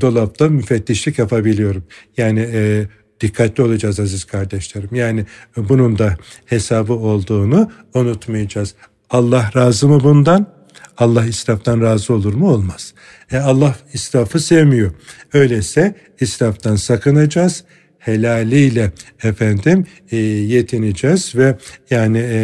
dolapta 0.00 0.48
müfettişlik 0.48 1.18
yapabiliyorum. 1.18 1.84
Yani 2.16 2.48
e, 2.52 2.86
dikkatli 3.20 3.62
olacağız 3.62 4.00
aziz 4.00 4.24
kardeşlerim. 4.24 4.94
Yani 4.94 5.26
bunun 5.56 5.98
da 5.98 6.16
hesabı 6.46 6.92
olduğunu 6.92 7.70
unutmayacağız. 7.94 8.74
Allah 9.10 9.50
razı 9.56 9.88
mı 9.88 10.00
bundan? 10.04 10.46
Allah 10.98 11.24
israftan 11.24 11.80
razı 11.80 12.14
olur 12.14 12.34
mu? 12.34 12.50
Olmaz. 12.50 12.94
E 13.32 13.38
Allah 13.38 13.76
israfı 13.92 14.40
sevmiyor. 14.40 14.92
Öyleyse 15.32 15.94
israftan 16.20 16.76
sakınacağız 16.76 17.64
helaliyle 18.08 18.92
efendim 19.22 19.86
e, 20.10 20.16
yetineceğiz 20.16 21.36
ve 21.36 21.56
yani 21.90 22.18
e, 22.18 22.38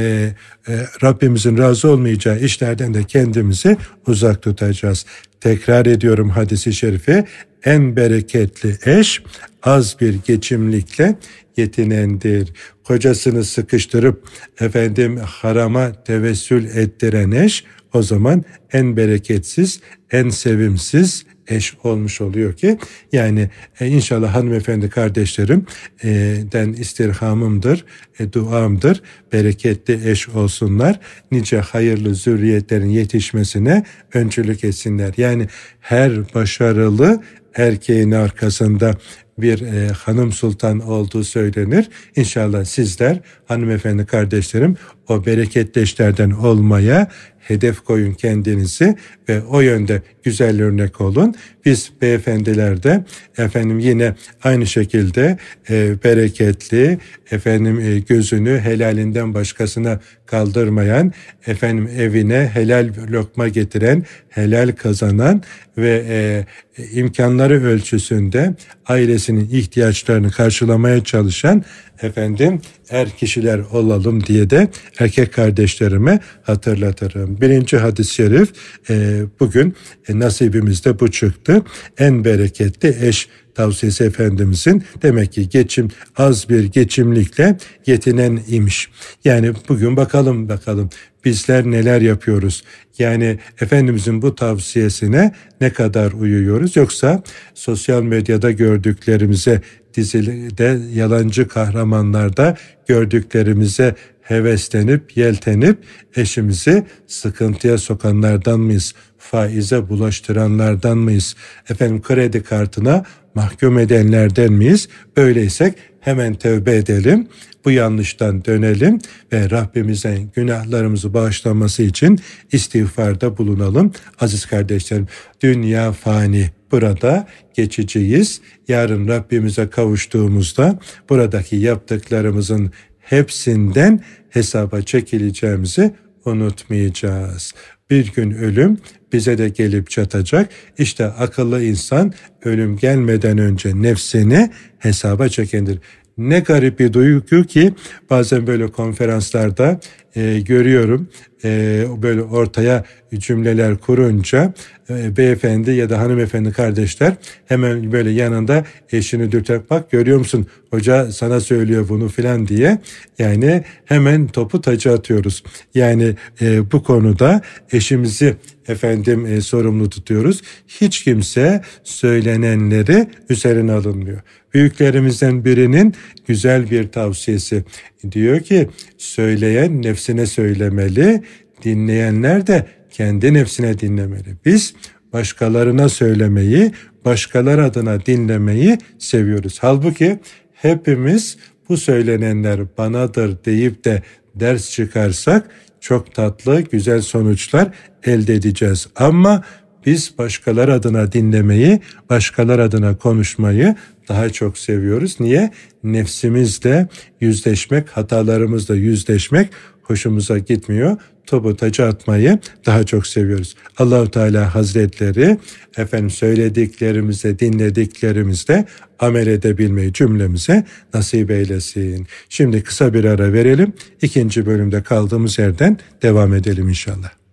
e, 0.68 0.72
Rabbimizin 1.02 1.58
razı 1.58 1.88
olmayacağı 1.90 2.40
işlerden 2.40 2.94
de 2.94 3.04
kendimizi 3.04 3.76
uzak 4.06 4.42
tutacağız. 4.42 5.06
Tekrar 5.40 5.86
ediyorum 5.86 6.30
hadisi 6.30 6.72
şerifi 6.72 7.24
en 7.64 7.96
bereketli 7.96 8.76
eş 8.84 9.22
az 9.62 9.96
bir 10.00 10.14
geçimlikle 10.26 11.14
yetinendir. 11.56 12.52
Kocasını 12.84 13.44
sıkıştırıp 13.44 14.28
efendim 14.60 15.16
harama 15.16 15.92
tevessül 16.04 16.64
ettiren 16.64 17.30
eş 17.30 17.64
o 17.92 18.02
zaman 18.02 18.44
en 18.72 18.96
bereketsiz, 18.96 19.80
en 20.10 20.28
sevimsiz, 20.28 21.26
eş 21.48 21.74
olmuş 21.84 22.20
oluyor 22.20 22.52
ki 22.52 22.78
yani 23.12 23.50
e, 23.80 23.86
inşallah 23.86 24.34
hanımefendi 24.34 24.90
kardeşlerim 24.90 25.66
e, 26.04 26.08
den 26.52 26.72
istirhamımdır, 26.72 27.84
e, 28.18 28.32
duamdır. 28.32 29.02
Bereketli 29.32 30.10
eş 30.10 30.28
olsunlar. 30.28 31.00
Nice 31.30 31.60
hayırlı 31.60 32.14
zürriyetlerin 32.14 32.88
yetişmesine 32.88 33.84
öncülük 34.14 34.64
etsinler. 34.64 35.14
Yani 35.16 35.48
her 35.80 36.34
başarılı 36.34 37.22
erkeğin 37.54 38.10
arkasında 38.10 38.94
bir 39.38 39.60
e, 39.60 39.88
hanım 39.88 40.32
sultan 40.32 40.80
olduğu 40.80 41.24
söylenir. 41.24 41.88
İnşallah 42.16 42.64
sizler 42.64 43.20
hanımefendi 43.48 44.06
kardeşlerim 44.06 44.76
o 45.08 45.26
bereketli 45.26 45.80
eşlerden 45.80 46.30
olmaya 46.30 47.08
hedef 47.48 47.80
koyun 47.80 48.12
kendinizi 48.12 48.96
ve 49.28 49.42
o 49.42 49.60
yönde 49.60 50.02
güzel 50.22 50.62
örnek 50.62 51.00
olun. 51.00 51.34
Biz 51.64 51.92
beyefendiler 52.02 52.82
de 52.82 53.04
efendim 53.38 53.78
yine 53.78 54.14
aynı 54.42 54.66
şekilde 54.66 55.38
e, 55.70 56.02
bereketli, 56.04 56.98
efendim 57.30 57.80
e, 57.80 57.98
gözünü 57.98 58.58
helalinden 58.58 59.34
başkasına 59.34 60.00
kaldırmayan, 60.26 61.12
efendim 61.46 61.88
evine 61.98 62.50
helal 62.54 62.90
lokma 63.10 63.48
getiren, 63.48 64.04
helal 64.28 64.72
kazanan 64.72 65.42
ve 65.78 66.04
e, 66.08 66.46
imkanları 66.92 67.64
ölçüsünde 67.64 68.54
ailesinin 68.86 69.48
ihtiyaçlarını 69.52 70.30
karşılamaya 70.30 71.04
çalışan 71.04 71.64
efendim 72.02 72.60
er 72.90 73.10
kişiler 73.10 73.58
olalım 73.58 74.26
diye 74.26 74.50
de 74.50 74.68
erkek 74.98 75.32
kardeşlerime 75.32 76.20
hatırlatırım. 76.42 77.40
Birinci 77.40 77.76
hadis-i 77.76 78.14
şerif 78.14 78.48
e, 78.90 79.22
bugün 79.40 79.74
e, 80.08 80.18
nasibimizde 80.18 81.00
bu 81.00 81.10
çıktı. 81.10 81.62
En 81.98 82.24
bereketli 82.24 82.96
eş 83.08 83.28
tavsiyesi 83.54 84.04
Efendimizin 84.04 84.84
demek 85.02 85.32
ki 85.32 85.48
geçim 85.48 85.88
az 86.16 86.48
bir 86.48 86.64
geçimlikle 86.64 87.56
yetinen 87.86 88.40
imiş. 88.48 88.88
Yani 89.24 89.52
bugün 89.68 89.96
bakalım 89.96 90.48
bakalım 90.48 90.90
bizler 91.24 91.64
neler 91.64 92.00
yapıyoruz? 92.00 92.64
Yani 92.98 93.38
Efendimizin 93.60 94.22
bu 94.22 94.34
tavsiyesine 94.34 95.34
ne 95.60 95.70
kadar 95.70 96.12
uyuyoruz? 96.12 96.76
Yoksa 96.76 97.22
sosyal 97.54 98.02
medyada 98.02 98.50
gördüklerimize 98.50 99.62
dizide 99.94 100.80
yalancı 100.94 101.48
kahramanlarda 101.48 102.56
gördüklerimize 102.86 103.94
heveslenip 104.22 105.16
yeltenip 105.16 105.78
eşimizi 106.16 106.86
sıkıntıya 107.06 107.78
sokanlardan 107.78 108.60
mıyız? 108.60 108.94
Faize 109.18 109.88
bulaştıranlardan 109.88 110.98
mıyız? 110.98 111.36
Efendim 111.68 112.02
kredi 112.02 112.42
kartına 112.42 113.04
mahkum 113.34 113.78
edenlerden 113.78 114.52
miyiz? 114.52 114.88
Böyleysek 115.16 115.74
hemen 116.00 116.34
tövbe 116.34 116.76
edelim. 116.76 117.28
Bu 117.64 117.70
yanlıştan 117.70 118.44
dönelim 118.44 118.98
ve 119.32 119.50
Rabbimizin 119.50 120.30
günahlarımızı 120.34 121.14
bağışlaması 121.14 121.82
için 121.82 122.18
istiğfarda 122.52 123.38
bulunalım. 123.38 123.92
Aziz 124.20 124.46
kardeşlerim, 124.46 125.06
dünya 125.42 125.92
fani, 125.92 126.50
burada 126.72 127.26
geçiciyiz. 127.54 128.40
Yarın 128.68 129.08
Rabbimize 129.08 129.70
kavuştuğumuzda 129.70 130.78
buradaki 131.10 131.56
yaptıklarımızın 131.56 132.70
hepsinden 133.00 134.00
hesaba 134.30 134.82
çekileceğimizi 134.82 135.94
unutmayacağız. 136.24 137.52
Bir 137.90 138.12
gün 138.12 138.30
ölüm 138.30 138.78
bize 139.12 139.38
de 139.38 139.48
gelip 139.48 139.90
çatacak. 139.90 140.48
İşte 140.78 141.06
akıllı 141.06 141.64
insan 141.64 142.12
ölüm 142.44 142.76
gelmeden 142.76 143.38
önce 143.38 143.82
nefsini 143.82 144.50
hesaba 144.78 145.28
çekendir. 145.28 145.78
Ne 146.18 146.40
garip 146.40 146.78
bir 146.78 146.92
duygu 146.92 147.44
ki 147.44 147.74
bazen 148.10 148.46
böyle 148.46 148.66
konferanslarda 148.66 149.80
e, 150.16 150.40
görüyorum 150.40 151.08
e, 151.44 151.84
böyle 152.02 152.22
ortaya 152.22 152.84
cümleler 153.14 153.76
kurunca 153.76 154.54
e, 154.90 155.16
beyefendi 155.16 155.70
ya 155.70 155.90
da 155.90 155.98
hanımefendi 155.98 156.52
kardeşler 156.52 157.12
hemen 157.46 157.92
böyle 157.92 158.10
yanında 158.10 158.64
eşini 158.92 159.32
dürterek 159.32 159.70
bak 159.70 159.90
görüyor 159.90 160.18
musun 160.18 160.46
hoca 160.70 161.12
sana 161.12 161.40
söylüyor 161.40 161.88
bunu 161.88 162.08
filan 162.08 162.48
diye 162.48 162.78
yani 163.18 163.64
hemen 163.84 164.26
topu 164.26 164.60
taca 164.60 164.94
atıyoruz. 164.94 165.42
Yani 165.74 166.14
e, 166.40 166.72
bu 166.72 166.82
konuda 166.82 167.42
eşimizi 167.72 168.36
efendim 168.68 169.26
e, 169.26 169.40
sorumlu 169.40 169.90
tutuyoruz. 169.90 170.42
Hiç 170.68 171.04
kimse 171.04 171.62
söylenenleri 171.84 173.06
üzerine 173.30 173.72
alınmıyor. 173.72 174.20
Büyüklerimizden 174.54 175.44
birinin 175.44 175.94
güzel 176.26 176.70
bir 176.70 176.88
tavsiyesi 176.92 177.64
diyor 178.12 178.40
ki 178.40 178.68
söyleyen 178.98 179.82
nefsine 180.04 180.26
söylemeli, 180.26 181.22
dinleyenler 181.64 182.46
de 182.46 182.66
kendi 182.90 183.34
nefsine 183.34 183.78
dinlemeli. 183.78 184.36
Biz 184.44 184.74
başkalarına 185.12 185.88
söylemeyi, 185.88 186.72
başkalar 187.04 187.58
adına 187.58 188.06
dinlemeyi 188.06 188.78
seviyoruz. 188.98 189.58
Halbuki 189.60 190.18
hepimiz 190.52 191.36
bu 191.68 191.76
söylenenler 191.76 192.60
banadır 192.78 193.44
deyip 193.44 193.84
de 193.84 194.02
ders 194.34 194.70
çıkarsak 194.70 195.48
çok 195.80 196.14
tatlı, 196.14 196.60
güzel 196.60 197.00
sonuçlar 197.00 197.68
elde 198.04 198.34
edeceğiz. 198.34 198.88
Ama 198.96 199.42
biz 199.86 200.18
başkalar 200.18 200.68
adına 200.68 201.12
dinlemeyi, 201.12 201.80
başkalar 202.10 202.58
adına 202.58 202.96
konuşmayı 202.96 203.76
daha 204.08 204.30
çok 204.30 204.58
seviyoruz. 204.58 205.16
Niye? 205.20 205.50
Nefsimizle 205.84 206.88
yüzleşmek, 207.20 207.88
hatalarımızla 207.88 208.74
yüzleşmek 208.74 209.48
hoşumuza 209.84 210.38
gitmiyor. 210.38 210.96
Topu 211.26 211.56
taca 211.56 211.86
atmayı 211.86 212.38
daha 212.66 212.84
çok 212.84 213.06
seviyoruz. 213.06 213.56
Allahu 213.78 214.10
Teala 214.10 214.54
Hazretleri 214.54 215.38
efendim 215.76 216.10
söylediklerimize, 216.10 217.38
dinlediklerimizle 217.38 218.64
amel 218.98 219.26
edebilmeyi 219.26 219.92
cümlemize 219.92 220.64
nasip 220.94 221.30
eylesin. 221.30 222.06
Şimdi 222.28 222.62
kısa 222.62 222.94
bir 222.94 223.04
ara 223.04 223.32
verelim. 223.32 223.72
İkinci 224.02 224.46
bölümde 224.46 224.82
kaldığımız 224.82 225.38
yerden 225.38 225.78
devam 226.02 226.34
edelim 226.34 226.68
inşallah. 226.68 227.23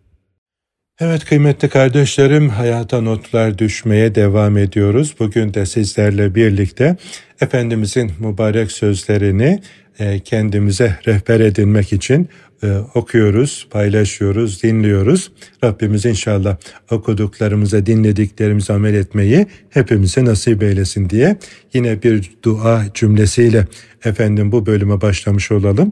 Evet 1.04 1.26
kıymetli 1.26 1.70
kardeşlerim 1.70 2.50
hayata 2.50 3.02
notlar 3.02 3.58
düşmeye 3.58 4.16
devam 4.16 4.58
ediyoruz. 4.58 5.16
Bugün 5.20 5.54
de 5.54 5.66
sizlerle 5.66 6.36
birlikte 6.36 6.96
Efendimizin 7.42 8.12
mübarek 8.20 8.72
sözlerini 8.72 9.60
e, 10.00 10.20
kendimize 10.20 11.00
rehber 11.08 11.40
edinmek 11.40 11.94
için 11.94 12.30
e, 12.64 12.78
okuyoruz, 12.96 13.68
paylaşıyoruz, 13.72 14.64
dinliyoruz. 14.64 15.32
Rabbimiz 15.64 16.06
inşallah 16.06 16.58
okuduklarımıza, 16.92 17.86
dinlediklerimize 17.86 18.74
amel 18.74 18.94
etmeyi 18.94 19.48
hepimize 19.70 20.26
nasip 20.26 20.64
eylesin 20.64 21.10
diye 21.10 21.38
yine 21.74 22.04
bir 22.04 22.32
dua 22.44 22.86
cümlesiyle 22.94 23.68
efendim 24.06 24.52
bu 24.52 24.66
bölüme 24.66 25.02
başlamış 25.02 25.52
olalım. 25.52 25.92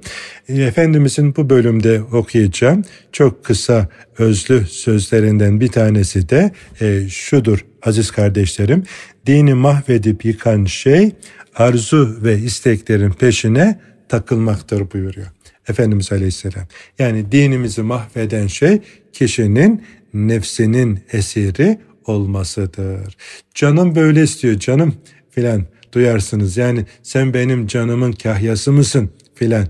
E, 0.49 0.61
Efendimizin 0.61 1.35
bu 1.35 1.49
bölümde 1.49 2.01
okuyacağım 2.01 2.83
çok 3.11 3.45
kısa 3.45 3.87
özlü 4.17 4.65
sözlerinden 4.65 5.59
bir 5.59 5.67
tanesi 5.67 6.29
de 6.29 6.51
e, 6.81 7.09
şudur 7.09 7.65
aziz 7.83 8.11
kardeşlerim. 8.11 8.83
Dini 9.25 9.53
mahvedip 9.53 10.25
yıkan 10.25 10.65
şey 10.65 11.11
arzu 11.55 12.17
ve 12.23 12.37
isteklerin 12.37 13.11
peşine 13.11 13.79
takılmaktır 14.09 14.91
buyuruyor. 14.91 15.27
Efendimiz 15.69 16.11
Aleyhisselam. 16.11 16.65
Yani 16.99 17.31
dinimizi 17.31 17.81
mahveden 17.81 18.47
şey 18.47 18.79
kişinin 19.13 19.83
nefsinin 20.13 20.99
esiri 21.11 21.79
olmasıdır. 22.05 23.17
Canım 23.53 23.95
böyle 23.95 24.23
istiyor 24.23 24.59
canım 24.59 24.95
filan 25.29 25.65
duyarsınız. 25.93 26.57
Yani 26.57 26.85
sen 27.03 27.33
benim 27.33 27.67
canımın 27.67 28.11
kahyası 28.11 28.71
mısın 28.71 29.09
filan. 29.35 29.67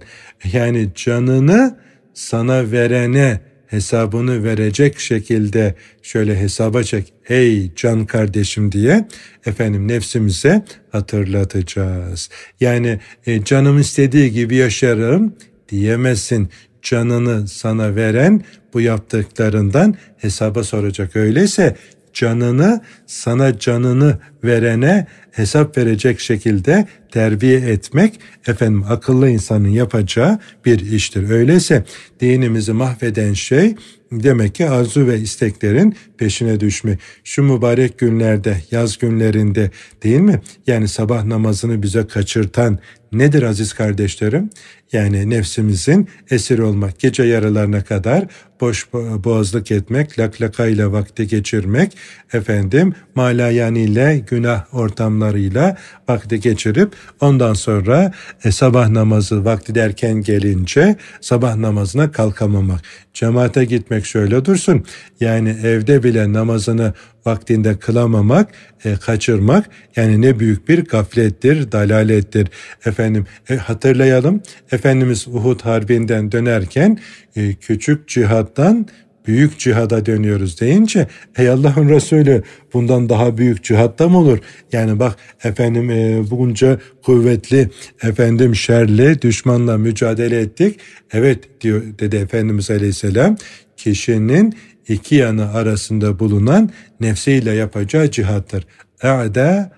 Yani 0.53 0.89
canını 0.95 1.77
sana 2.13 2.71
verene 2.71 3.39
hesabını 3.67 4.43
verecek 4.43 4.99
şekilde 4.99 5.75
şöyle 6.01 6.39
hesaba 6.39 6.83
çek 6.83 7.13
ey 7.29 7.71
can 7.75 8.05
kardeşim 8.05 8.71
diye 8.71 9.07
efendim 9.45 9.88
nefsimize 9.88 10.65
hatırlatacağız. 10.91 12.29
Yani 12.59 12.99
e, 13.25 13.43
canım 13.43 13.79
istediği 13.79 14.31
gibi 14.31 14.55
yaşarım 14.55 15.35
diyemezsin. 15.71 16.49
Canını 16.82 17.47
sana 17.47 17.95
veren 17.95 18.43
bu 18.73 18.82
yaptıklarından 18.82 19.95
hesaba 20.17 20.63
soracak. 20.63 21.15
Öyleyse 21.15 21.75
canını 22.13 22.82
sana 23.08 23.60
canını 23.60 24.17
verene 24.43 25.08
hesap 25.32 25.77
verecek 25.77 26.19
şekilde 26.19 26.88
terbiye 27.12 27.60
etmek 27.60 28.19
efendim 28.47 28.84
akıllı 28.89 29.29
insanın 29.29 29.67
yapacağı 29.67 30.39
bir 30.65 30.79
iştir. 30.79 31.29
Öyleyse 31.29 31.84
dinimizi 32.19 32.73
mahveden 32.73 33.34
şey 33.34 33.75
demek 34.12 34.55
ki 34.55 34.69
arzu 34.69 35.08
ve 35.08 35.19
isteklerin 35.19 35.95
peşine 36.17 36.60
düşme. 36.60 36.97
Şu 37.23 37.43
mübarek 37.43 37.99
günlerde, 37.99 38.58
yaz 38.71 38.97
günlerinde 38.97 39.71
değil 40.03 40.19
mi? 40.19 40.41
Yani 40.67 40.88
sabah 40.88 41.23
namazını 41.23 41.84
bize 41.84 42.08
kaçırtan 42.08 42.79
nedir 43.12 43.43
aziz 43.43 43.73
kardeşlerim? 43.73 44.49
Yani 44.91 45.30
nefsimizin 45.30 46.10
esir 46.30 46.60
olmak, 46.60 46.99
gece 46.99 47.23
yarılarına 47.23 47.84
kadar 47.84 48.25
boş 48.62 48.93
boğazlık 48.93 49.71
etmek, 49.71 50.19
laklakayla 50.19 50.91
vakti 50.91 51.28
geçirmek, 51.28 51.97
efendim 52.34 52.93
malayaniyle, 53.15 54.23
günah 54.30 54.73
ortamlarıyla 54.73 55.78
vakti 56.10 56.39
geçirip 56.39 56.93
ondan 57.21 57.54
sonra 57.54 58.12
e, 58.43 58.52
sabah 58.52 58.89
namazı 58.89 59.45
vakti 59.45 59.75
derken 59.75 60.21
gelince 60.21 60.95
sabah 61.21 61.56
namazına 61.56 62.12
kalkamamak. 62.12 62.82
Cemaate 63.13 63.65
gitmek 63.65 64.06
şöyle 64.06 64.45
dursun. 64.45 64.86
Yani 65.19 65.49
evde 65.63 66.04
bile 66.04 66.34
namazını 66.34 66.93
vaktinde 67.25 67.80
kılamamak, 67.80 68.49
e, 68.86 68.95
kaçırmak 68.95 69.69
yani 69.95 70.21
ne 70.21 70.39
büyük 70.39 70.69
bir 70.69 70.86
gaflettir, 70.86 71.71
dalalettir. 71.71 72.47
Efendim 72.86 73.25
e, 73.49 73.56
hatırlayalım. 73.56 74.41
Efendimiz 74.79 75.27
Uhud 75.27 75.61
Harbi'nden 75.61 76.31
dönerken 76.31 76.99
e, 77.35 77.53
küçük 77.53 78.07
cihattan 78.07 78.87
büyük 79.27 79.59
cihada 79.59 80.05
dönüyoruz 80.05 80.61
deyince 80.61 81.07
ey 81.37 81.49
Allah'ın 81.49 81.89
Resulü 81.89 82.43
bundan 82.73 83.09
daha 83.09 83.37
büyük 83.37 83.63
cihatta 83.63 84.07
mı 84.07 84.17
olur? 84.17 84.39
Yani 84.71 84.99
bak 84.99 85.15
efendim 85.43 85.89
e, 85.89 86.29
bunca 86.29 86.79
kuvvetli 87.03 87.69
efendim 88.03 88.55
şerli 88.55 89.21
düşmanla 89.21 89.77
mücadele 89.77 90.39
ettik. 90.39 90.79
Evet 91.11 91.61
diyor 91.61 91.81
dedi 91.99 92.15
Efendimiz 92.15 92.71
Aleyhisselam 92.71 93.37
kişinin 93.77 94.53
iki 94.87 95.15
yanı 95.15 95.53
arasında 95.53 96.19
bulunan 96.19 96.69
nefsiyle 96.99 97.51
yapacağı 97.51 98.11
cihattır. 98.11 98.67
E'de 99.03 99.71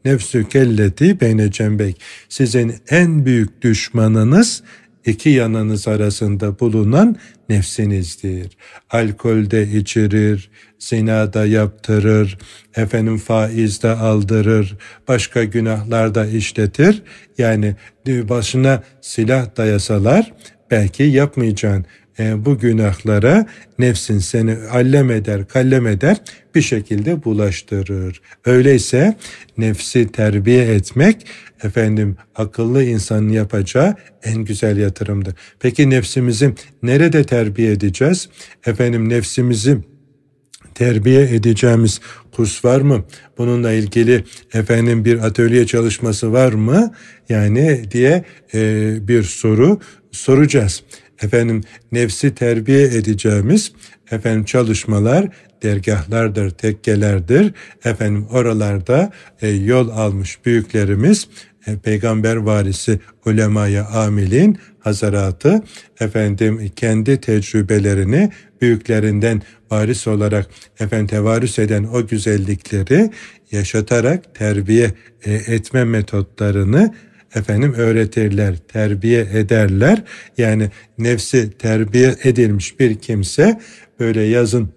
aduvuke 0.00 0.10
nefsükelleti 0.10 1.20
beyne 1.20 1.50
cembek. 1.50 2.00
Sizin 2.28 2.74
en 2.90 3.24
büyük 3.24 3.62
düşmanınız 3.62 4.62
iki 5.06 5.30
yanınız 5.30 5.88
arasında 5.88 6.58
bulunan 6.60 7.16
nefsinizdir. 7.48 8.56
Alkolde 8.90 9.62
içirir, 9.62 10.50
zinada 10.78 11.46
yaptırır, 11.46 12.38
efendim 12.76 13.18
faizde 13.18 13.90
aldırır, 13.90 14.76
başka 15.08 15.44
günahlarda 15.44 16.26
işletir. 16.26 17.02
Yani 17.38 17.76
başına 18.06 18.82
silah 19.00 19.56
dayasalar 19.56 20.32
belki 20.70 21.02
yapmayacağın 21.02 21.84
e, 22.20 22.44
bu 22.44 22.58
günahlara 22.58 23.46
nefsin 23.78 24.18
seni 24.18 24.56
allem 24.70 25.10
eder, 25.10 25.48
kallem 25.48 25.86
eder 25.86 26.16
bir 26.54 26.62
şekilde 26.62 27.24
bulaştırır. 27.24 28.20
Öyleyse 28.44 29.16
nefsi 29.58 30.12
terbiye 30.12 30.74
etmek 30.74 31.26
efendim 31.62 32.16
akıllı 32.34 32.84
insanın 32.84 33.28
yapacağı 33.28 33.94
en 34.22 34.36
güzel 34.36 34.76
yatırımdır. 34.76 35.34
Peki 35.60 35.90
nefsimizi 35.90 36.54
nerede 36.82 37.24
terbiye 37.24 37.72
edeceğiz? 37.72 38.28
Efendim 38.66 39.08
nefsimizi 39.08 39.78
terbiye 40.74 41.22
edeceğimiz 41.22 42.00
kurs 42.32 42.64
var 42.64 42.80
mı? 42.80 43.04
Bununla 43.38 43.72
ilgili 43.72 44.24
efendim 44.54 45.04
bir 45.04 45.18
atölye 45.18 45.66
çalışması 45.66 46.32
var 46.32 46.52
mı? 46.52 46.94
Yani 47.28 47.84
diye 47.90 48.24
e, 48.54 49.08
bir 49.08 49.22
soru 49.22 49.80
soracağız 50.12 50.82
efendim 51.22 51.60
nefsi 51.92 52.34
terbiye 52.34 52.82
edeceğimiz 52.84 53.72
efendim 54.10 54.44
çalışmalar 54.44 55.28
dergahlardır, 55.62 56.50
tekkelerdir. 56.50 57.52
Efendim 57.84 58.26
oralarda 58.30 59.10
e, 59.42 59.48
yol 59.48 59.88
almış 59.88 60.46
büyüklerimiz 60.46 61.28
e, 61.66 61.76
peygamber 61.76 62.36
varisi 62.36 63.00
ulemaya 63.26 63.86
amilin 63.86 64.58
hazaratı 64.78 65.62
efendim 66.00 66.70
kendi 66.76 67.20
tecrübelerini 67.20 68.30
büyüklerinden 68.60 69.42
varis 69.70 70.06
olarak 70.06 70.46
efendim 70.80 71.06
tevarüs 71.06 71.58
eden 71.58 71.84
o 71.84 72.06
güzellikleri 72.06 73.10
yaşatarak 73.52 74.34
terbiye 74.34 74.90
e, 75.24 75.32
etme 75.32 75.84
metotlarını 75.84 76.94
efendim 77.34 77.74
öğretirler, 77.74 78.56
terbiye 78.56 79.20
ederler. 79.20 80.02
Yani 80.38 80.70
nefsi 80.98 81.50
terbiye 81.50 82.14
edilmiş 82.24 82.80
bir 82.80 82.94
kimse 82.94 83.60
böyle 84.00 84.22
yazın 84.22 84.70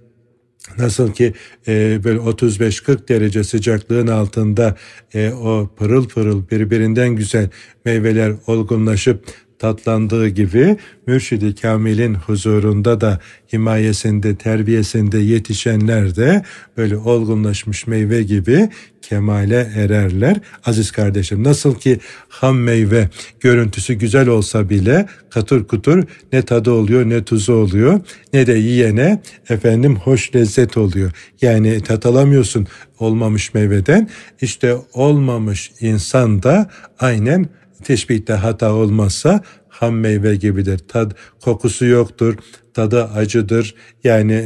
Nasıl 0.78 1.14
ki 1.14 1.34
e, 1.68 2.04
böyle 2.04 2.20
35-40 2.20 3.08
derece 3.08 3.44
sıcaklığın 3.44 4.08
altında 4.08 4.76
e, 5.14 5.32
o 5.32 5.70
pırıl 5.78 6.08
pırıl 6.08 6.50
birbirinden 6.50 7.10
güzel 7.10 7.50
meyveler 7.86 8.34
olgunlaşıp 8.48 9.26
tatlandığı 9.60 10.28
gibi 10.28 10.78
mürşidi 11.08 11.56
kamilin 11.56 12.14
huzurunda 12.14 13.02
da 13.02 13.20
himayesinde, 13.54 14.36
terbiyesinde 14.36 15.18
yetişenler 15.18 16.16
de 16.16 16.44
böyle 16.78 16.98
olgunlaşmış 16.98 17.88
meyve 17.88 18.24
gibi 18.24 18.70
kemale 19.02 19.72
ererler. 19.76 20.38
Aziz 20.66 20.92
kardeşim 20.92 21.44
nasıl 21.44 21.76
ki 21.76 22.00
ham 22.30 22.60
meyve 22.60 23.10
görüntüsü 23.40 23.94
güzel 23.94 24.28
olsa 24.28 24.70
bile 24.70 25.08
katır 25.30 25.64
kutur 25.64 26.04
ne 26.34 26.42
tadı 26.42 26.72
oluyor 26.72 27.10
ne 27.10 27.24
tuzu 27.24 27.54
oluyor 27.54 28.00
ne 28.34 28.48
de 28.48 28.54
yiyene 28.54 29.22
efendim 29.50 29.96
hoş 29.96 30.36
lezzet 30.36 30.78
oluyor. 30.78 31.12
Yani 31.42 31.82
tat 31.82 32.06
alamıyorsun 32.06 32.68
olmamış 33.00 33.54
meyveden. 33.54 34.10
İşte 34.42 34.76
olmamış 34.94 35.72
insan 35.80 36.44
da 36.44 36.70
aynen 37.00 37.50
teşbihte 37.84 38.34
hata 38.34 38.74
olmazsa 38.74 39.42
ham 39.70 39.96
meyve 39.96 40.36
gibidir. 40.36 40.78
Tad 40.78 41.12
kokusu 41.42 41.86
yoktur, 41.86 42.36
tadı 42.74 43.04
acıdır. 43.04 43.76
Yani 44.04 44.44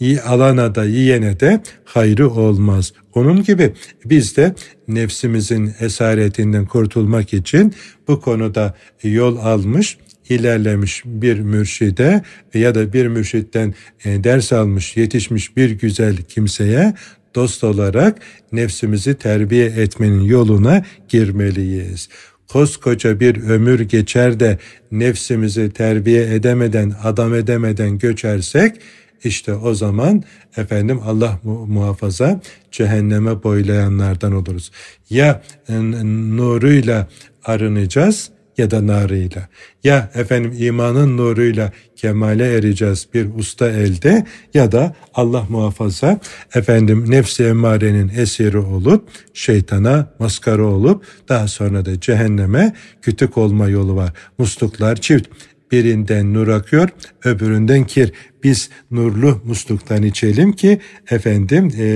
e, 0.00 0.20
alana 0.20 0.74
da 0.74 0.84
yiyene 0.84 1.40
de 1.40 1.62
hayrı 1.84 2.30
olmaz. 2.30 2.92
Onun 3.14 3.42
gibi 3.42 3.72
biz 4.04 4.36
de 4.36 4.54
nefsimizin 4.88 5.74
esaretinden 5.80 6.66
kurtulmak 6.66 7.34
için 7.34 7.74
bu 8.08 8.20
konuda 8.20 8.74
yol 9.02 9.36
almış 9.36 9.98
ilerlemiş 10.28 11.02
bir 11.04 11.40
mürşide 11.40 12.22
ya 12.54 12.74
da 12.74 12.92
bir 12.92 13.06
mürşitten 13.06 13.74
e, 14.04 14.24
ders 14.24 14.52
almış, 14.52 14.96
yetişmiş 14.96 15.56
bir 15.56 15.70
güzel 15.70 16.16
kimseye 16.16 16.94
dost 17.34 17.64
olarak 17.64 18.18
nefsimizi 18.52 19.14
terbiye 19.14 19.66
etmenin 19.66 20.20
yoluna 20.20 20.84
girmeliyiz. 21.08 22.08
Koskoca 22.48 23.20
bir 23.20 23.42
ömür 23.42 23.80
geçer 23.80 24.40
de 24.40 24.58
nefsimizi 24.92 25.70
terbiye 25.70 26.34
edemeden, 26.34 26.94
adam 27.02 27.34
edemeden 27.34 27.98
göçersek 27.98 28.76
işte 29.24 29.54
o 29.54 29.74
zaman 29.74 30.22
efendim 30.56 31.00
Allah 31.04 31.40
muhafaza 31.44 32.40
cehenneme 32.70 33.42
boylayanlardan 33.42 34.32
oluruz. 34.32 34.70
Ya 35.10 35.42
nuruyla 36.36 37.08
arınacağız 37.44 38.30
ya 38.58 38.70
da 38.70 38.86
narıyla. 38.86 39.48
Ya 39.84 40.10
efendim 40.14 40.52
imanın 40.58 41.16
nuruyla 41.16 41.72
kemale 41.96 42.54
ereceğiz 42.54 43.08
bir 43.14 43.34
usta 43.34 43.70
elde 43.70 44.26
ya 44.54 44.72
da 44.72 44.94
Allah 45.14 45.46
muhafaza 45.48 46.20
efendim 46.54 47.10
nefsi 47.10 47.44
emmarenin 47.44 48.12
esiri 48.16 48.58
olup 48.58 49.08
şeytana 49.34 50.14
maskara 50.18 50.64
olup 50.66 51.04
daha 51.28 51.48
sonra 51.48 51.84
da 51.84 52.00
cehenneme 52.00 52.74
kütük 53.02 53.38
olma 53.38 53.68
yolu 53.68 53.96
var. 53.96 54.12
Musluklar 54.38 54.96
çift 54.96 55.28
birinden 55.72 56.34
nur 56.34 56.48
akıyor, 56.48 56.88
öbüründen 57.24 57.84
kir. 57.84 58.12
Biz 58.42 58.70
nurlu 58.90 59.40
musluktan 59.44 60.02
içelim 60.02 60.52
ki 60.52 60.80
efendim 61.10 61.72
e, 61.78 61.86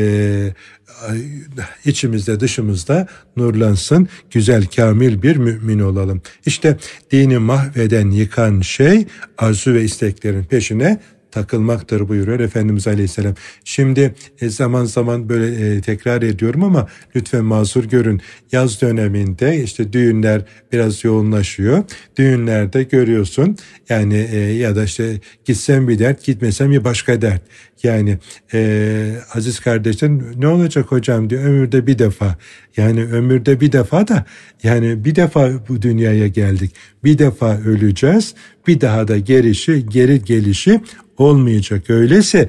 içimizde 1.84 2.40
dışımızda 2.40 3.06
nurlansın, 3.36 4.08
güzel 4.30 4.66
kamil 4.66 5.22
bir 5.22 5.36
mümin 5.36 5.78
olalım. 5.78 6.22
İşte 6.46 6.76
dini 7.10 7.38
mahveden, 7.38 8.10
yıkan 8.10 8.60
şey 8.60 9.06
arzu 9.38 9.74
ve 9.74 9.84
isteklerin 9.84 10.44
peşine 10.44 11.00
takılmaktır 11.30 12.08
buyuruyor 12.08 12.40
Efendimiz 12.40 12.86
Aleyhisselam. 12.86 13.34
Şimdi 13.64 14.14
e, 14.40 14.48
zaman 14.48 14.84
zaman 14.84 15.28
böyle 15.28 15.76
e, 15.76 15.80
tekrar 15.80 16.22
ediyorum 16.22 16.64
ama 16.64 16.88
lütfen 17.16 17.44
mazur 17.44 17.84
görün. 17.84 18.20
Yaz 18.52 18.80
döneminde 18.80 19.62
işte 19.62 19.92
düğünler 19.92 20.42
biraz 20.72 21.04
yoğunlaşıyor. 21.04 21.84
Düğünlerde 22.16 22.82
görüyorsun 22.82 23.56
yani 23.88 24.28
e, 24.32 24.38
ya 24.38 24.76
da 24.76 24.84
işte 24.84 25.20
gitsem 25.44 25.88
bir 25.88 25.98
dert 25.98 26.24
gitmesem 26.24 26.70
bir 26.70 26.84
başka 26.84 27.22
dert. 27.22 27.42
Yani 27.82 28.18
e, 28.54 29.12
aziz 29.34 29.60
kardeşlerim 29.60 30.34
ne 30.36 30.48
olacak 30.48 30.86
hocam 30.92 31.30
diyor 31.30 31.44
ömürde 31.44 31.86
bir 31.86 31.98
defa. 31.98 32.36
Yani 32.76 33.04
ömürde 33.04 33.60
bir 33.60 33.72
defa 33.72 34.08
da 34.08 34.24
yani 34.62 35.04
bir 35.04 35.14
defa 35.14 35.50
bu 35.68 35.82
dünyaya 35.82 36.26
geldik. 36.26 36.74
Bir 37.04 37.18
defa 37.18 37.58
öleceğiz. 37.58 38.34
Bir 38.66 38.80
daha 38.80 39.08
da 39.08 39.18
gerişi 39.18 39.86
geri 39.86 40.24
gelişi 40.24 40.80
olmayacak. 41.18 41.90
Öyleyse 41.90 42.48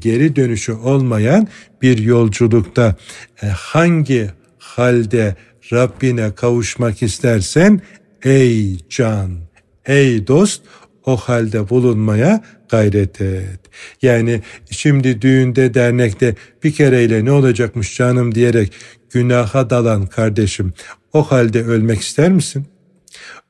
geri 0.00 0.36
dönüşü 0.36 0.72
olmayan 0.72 1.48
bir 1.82 1.98
yolculukta 1.98 2.96
e, 3.42 3.46
hangi 3.46 4.30
halde 4.58 5.36
Rabbine 5.72 6.34
kavuşmak 6.34 7.02
istersen 7.02 7.80
ey 8.22 8.78
can, 8.88 9.30
ey 9.86 10.26
dost 10.26 10.62
o 11.06 11.16
halde 11.16 11.70
bulunmaya 11.70 12.44
gayret 12.68 13.20
et. 13.20 13.60
Yani 14.02 14.42
şimdi 14.70 15.22
düğünde 15.22 15.74
dernekte 15.74 16.34
bir 16.64 16.72
kereyle 16.72 17.24
ne 17.24 17.32
olacakmış 17.32 17.96
canım 17.96 18.34
diyerek 18.34 18.72
günaha 19.10 19.70
dalan 19.70 20.06
kardeşim 20.06 20.72
o 21.12 21.22
halde 21.22 21.64
ölmek 21.64 22.00
ister 22.00 22.32
misin? 22.32 22.66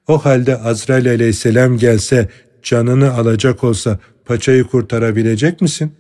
O 0.06 0.18
halde 0.24 0.56
Azrail 0.56 1.08
aleyhisselam 1.08 1.78
gelse 1.78 2.28
canını 2.62 3.14
alacak 3.14 3.64
olsa 3.64 3.98
paçayı 4.28 4.64
kurtarabilecek 4.64 5.60
misin? 5.60 5.92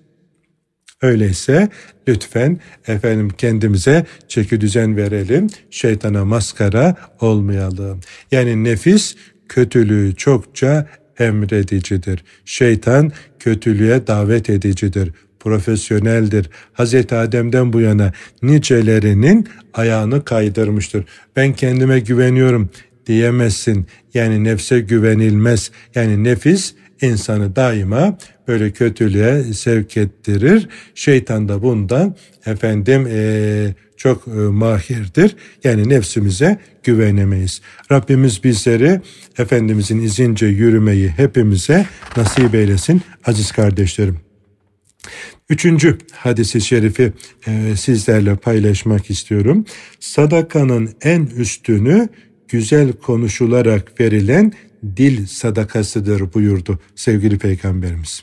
Öyleyse 1.02 1.68
lütfen 2.08 2.60
efendim 2.86 3.28
kendimize 3.38 4.06
çeki 4.28 4.60
düzen 4.60 4.96
verelim. 4.96 5.46
Şeytana 5.70 6.24
maskara 6.24 6.96
olmayalım. 7.20 8.00
Yani 8.32 8.64
nefis 8.64 9.16
kötülüğü 9.48 10.14
çokça 10.16 10.86
emredicidir. 11.18 12.24
Şeytan 12.44 13.12
kötülüğe 13.38 14.06
davet 14.06 14.50
edicidir 14.50 15.12
profesyoneldir. 15.40 16.50
Hazreti 16.72 17.14
Adem'den 17.14 17.72
bu 17.72 17.80
yana 17.80 18.12
nicelerinin 18.42 19.48
ayağını 19.74 20.24
kaydırmıştır. 20.24 21.04
Ben 21.36 21.52
kendime 21.52 22.00
güveniyorum 22.00 22.70
diyemezsin. 23.06 23.86
Yani 24.14 24.44
nefse 24.44 24.80
güvenilmez. 24.80 25.70
Yani 25.94 26.24
nefis 26.24 26.74
insanı 27.02 27.56
daima 27.56 28.18
böyle 28.48 28.70
kötülüğe 28.70 29.42
sevk 29.42 29.96
ettirir. 29.96 30.68
Şeytan 30.94 31.48
da 31.48 31.62
bundan 31.62 32.16
efendim 32.46 33.06
e, 33.10 33.74
çok 33.96 34.28
e, 34.28 34.30
mahirdir. 34.30 35.36
Yani 35.64 35.88
nefsimize 35.88 36.58
güvenemeyiz. 36.82 37.60
Rabbimiz 37.92 38.44
bizleri 38.44 39.00
Efendimizin 39.38 40.00
izince 40.00 40.46
yürümeyi 40.46 41.08
hepimize 41.08 41.86
nasip 42.16 42.54
eylesin 42.54 43.02
aziz 43.26 43.52
kardeşlerim. 43.52 44.18
Üçüncü 45.50 45.98
hadisi 46.12 46.60
şerifi 46.60 47.12
e, 47.46 47.76
sizlerle 47.76 48.36
paylaşmak 48.36 49.10
istiyorum. 49.10 49.64
Sadakanın 50.00 50.90
en 51.02 51.26
üstünü 51.26 52.08
güzel 52.48 52.92
konuşularak 52.92 54.00
verilen 54.00 54.52
dil 54.96 55.26
sadakasıdır 55.26 56.34
buyurdu 56.34 56.78
sevgili 56.94 57.38
peygamberimiz. 57.38 58.22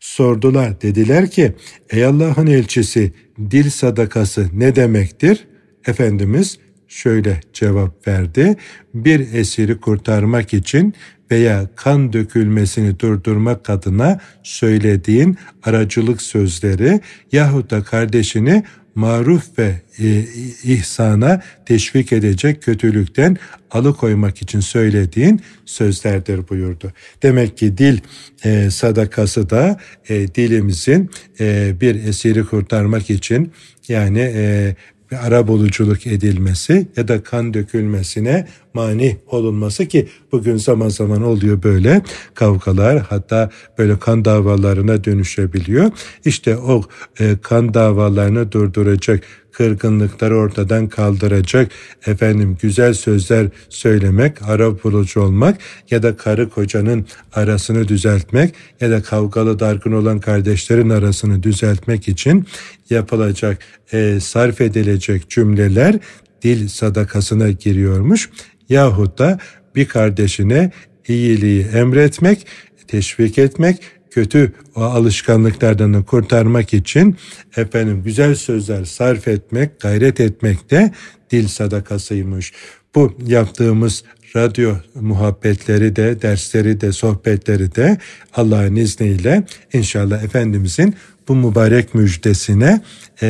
Sordular 0.00 0.80
dediler 0.82 1.30
ki 1.30 1.52
ey 1.90 2.04
Allah'ın 2.04 2.46
elçisi 2.46 3.12
dil 3.50 3.70
sadakası 3.70 4.48
ne 4.52 4.76
demektir? 4.76 5.48
Efendimiz 5.86 6.58
şöyle 6.88 7.40
cevap 7.52 8.08
verdi. 8.08 8.56
Bir 8.94 9.34
esiri 9.34 9.80
kurtarmak 9.80 10.54
için 10.54 10.94
veya 11.30 11.68
kan 11.76 12.12
dökülmesini 12.12 13.00
durdurmak 13.00 13.70
adına 13.70 14.20
söylediğin 14.42 15.36
aracılık 15.62 16.22
sözleri 16.22 17.00
yahut 17.32 17.70
da 17.70 17.82
kardeşini 17.82 18.62
maruf 18.96 19.58
ve 19.58 19.74
e, 19.98 20.24
ihsana 20.64 21.42
teşvik 21.66 22.12
edecek 22.12 22.62
kötülükten 22.62 23.36
alıkoymak 23.70 24.42
için 24.42 24.60
söylediğin 24.60 25.40
sözlerdir 25.64 26.48
buyurdu. 26.48 26.92
Demek 27.22 27.58
ki 27.58 27.78
dil 27.78 27.98
e, 28.44 28.70
sadakası 28.70 29.50
da 29.50 29.80
e, 30.08 30.34
dilimizin 30.34 31.10
e, 31.40 31.74
bir 31.80 31.94
esiri 31.94 32.44
kurtarmak 32.44 33.10
için 33.10 33.52
yani 33.88 34.32
e, 34.34 34.76
bir 35.10 35.26
ara 35.26 35.48
buluculuk 35.48 36.06
edilmesi 36.06 36.86
ya 36.96 37.08
da 37.08 37.22
kan 37.22 37.54
dökülmesine 37.54 38.46
mani 38.74 39.16
olunması 39.26 39.86
ki 39.86 40.08
bugün 40.36 40.56
zaman 40.56 40.88
zaman 40.88 41.22
oluyor 41.22 41.62
böyle 41.62 42.02
kavgalar 42.34 42.98
hatta 42.98 43.50
böyle 43.78 43.98
kan 43.98 44.24
davalarına 44.24 45.04
dönüşebiliyor. 45.04 45.90
İşte 46.24 46.56
o 46.56 46.82
e, 47.20 47.36
kan 47.42 47.74
davalarını 47.74 48.52
durduracak 48.52 49.22
kırgınlıkları 49.52 50.36
ortadan 50.36 50.88
kaldıracak 50.88 51.72
efendim 52.06 52.56
güzel 52.62 52.94
sözler 52.94 53.48
söylemek, 53.68 54.42
ara 54.42 54.82
bulucu 54.82 55.20
olmak 55.20 55.58
ya 55.90 56.02
da 56.02 56.16
karı 56.16 56.48
kocanın 56.50 57.06
arasını 57.32 57.88
düzeltmek 57.88 58.54
ya 58.80 58.90
da 58.90 59.02
kavgalı 59.02 59.58
dargın 59.58 59.92
olan 59.92 60.18
kardeşlerin 60.18 60.90
arasını 60.90 61.42
düzeltmek 61.42 62.08
için 62.08 62.46
yapılacak, 62.90 63.58
e, 63.92 64.20
sarf 64.20 64.60
edilecek 64.60 65.30
cümleler 65.30 65.98
dil 66.42 66.68
sadakasına 66.68 67.50
giriyormuş. 67.50 68.30
Yahut 68.68 69.18
da 69.18 69.38
bir 69.76 69.88
kardeşine 69.88 70.70
iyiliği 71.08 71.62
emretmek, 71.64 72.46
teşvik 72.88 73.38
etmek, 73.38 73.76
kötü 74.10 74.52
o 74.74 74.80
alışkanlıklardan 74.80 76.02
kurtarmak 76.02 76.74
için 76.74 77.16
efendim 77.56 78.02
güzel 78.04 78.34
sözler 78.34 78.84
sarf 78.84 79.28
etmek, 79.28 79.80
gayret 79.80 80.20
etmek 80.20 80.70
de 80.70 80.92
dil 81.30 81.48
sadakasıymış. 81.48 82.52
Bu 82.94 83.16
yaptığımız 83.26 84.04
radyo 84.36 84.74
muhabbetleri 84.94 85.96
de, 85.96 86.22
dersleri 86.22 86.80
de, 86.80 86.92
sohbetleri 86.92 87.74
de 87.74 87.98
Allah'ın 88.34 88.76
izniyle 88.76 89.44
inşallah 89.72 90.24
Efendimizin 90.24 90.94
bu 91.28 91.36
mübarek 91.36 91.94
müjdesine 91.94 92.80
e, 93.22 93.28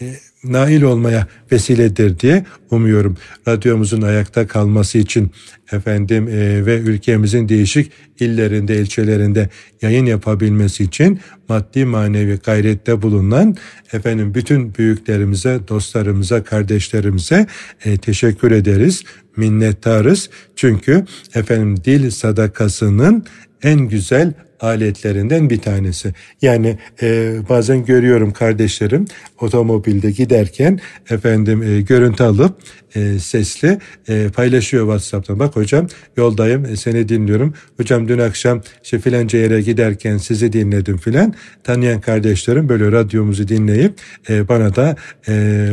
e, 0.00 0.16
nail 0.44 0.82
olmaya 0.82 1.26
vesiledir 1.52 2.18
diye 2.18 2.44
umuyorum. 2.70 3.16
Radyomuzun 3.48 4.02
ayakta 4.02 4.46
kalması 4.46 4.98
için 4.98 5.30
efendim 5.72 6.28
e, 6.28 6.66
ve 6.66 6.78
ülkemizin 6.78 7.48
değişik 7.48 7.92
illerinde, 8.20 8.80
ilçelerinde 8.80 9.48
yayın 9.82 10.06
yapabilmesi 10.06 10.84
için 10.84 11.20
maddi 11.48 11.84
manevi 11.84 12.38
gayrette 12.44 13.02
bulunan 13.02 13.56
efendim 13.92 14.34
bütün 14.34 14.74
büyüklerimize, 14.74 15.60
dostlarımıza, 15.68 16.44
kardeşlerimize 16.44 17.46
e, 17.84 17.96
teşekkür 17.96 18.52
ederiz. 18.52 19.02
minnettarız. 19.36 20.30
Çünkü 20.56 21.04
efendim 21.34 21.84
dil 21.84 22.10
sadakasının 22.10 23.24
en 23.62 23.80
güzel 23.80 24.32
aletlerinden 24.60 25.50
bir 25.50 25.58
tanesi. 25.58 26.14
Yani 26.42 26.78
e, 27.02 27.36
bazen 27.48 27.84
görüyorum 27.84 28.32
kardeşlerim 28.32 29.04
otomobilde 29.40 30.10
giderken 30.10 30.80
efendim 31.10 31.62
e, 31.62 31.80
görüntü 31.80 32.22
alıp 32.22 32.56
e, 32.94 33.18
sesli 33.18 33.78
e, 34.08 34.28
paylaşıyor 34.28 34.84
WhatsApp'tan. 34.84 35.38
Bak 35.38 35.55
hocam 35.56 35.86
yoldayım 36.16 36.64
e, 36.64 36.76
seni 36.76 37.08
dinliyorum. 37.08 37.54
Hocam 37.76 38.08
dün 38.08 38.18
akşam 38.18 38.62
işte 38.84 38.98
filanca 38.98 39.38
yere 39.38 39.60
giderken 39.60 40.16
sizi 40.16 40.52
dinledim 40.52 40.96
filan. 40.96 41.34
Tanıyan 41.64 42.00
kardeşlerim 42.00 42.68
böyle 42.68 42.92
radyomuzu 42.92 43.48
dinleyip 43.48 43.94
e, 44.28 44.48
bana 44.48 44.76
da 44.76 44.96
e, 45.28 45.68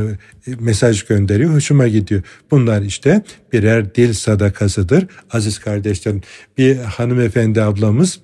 mesaj 0.59 1.03
gönderiyor. 1.03 1.53
Hoşuma 1.53 1.87
gidiyor. 1.87 2.21
Bunlar 2.51 2.81
işte 2.81 3.21
birer 3.53 3.95
dil 3.95 4.13
sadakasıdır. 4.13 5.07
Aziz 5.31 5.59
kardeşlerim 5.59 6.21
bir 6.57 6.77
hanımefendi 6.77 7.61
ablamız 7.61 8.19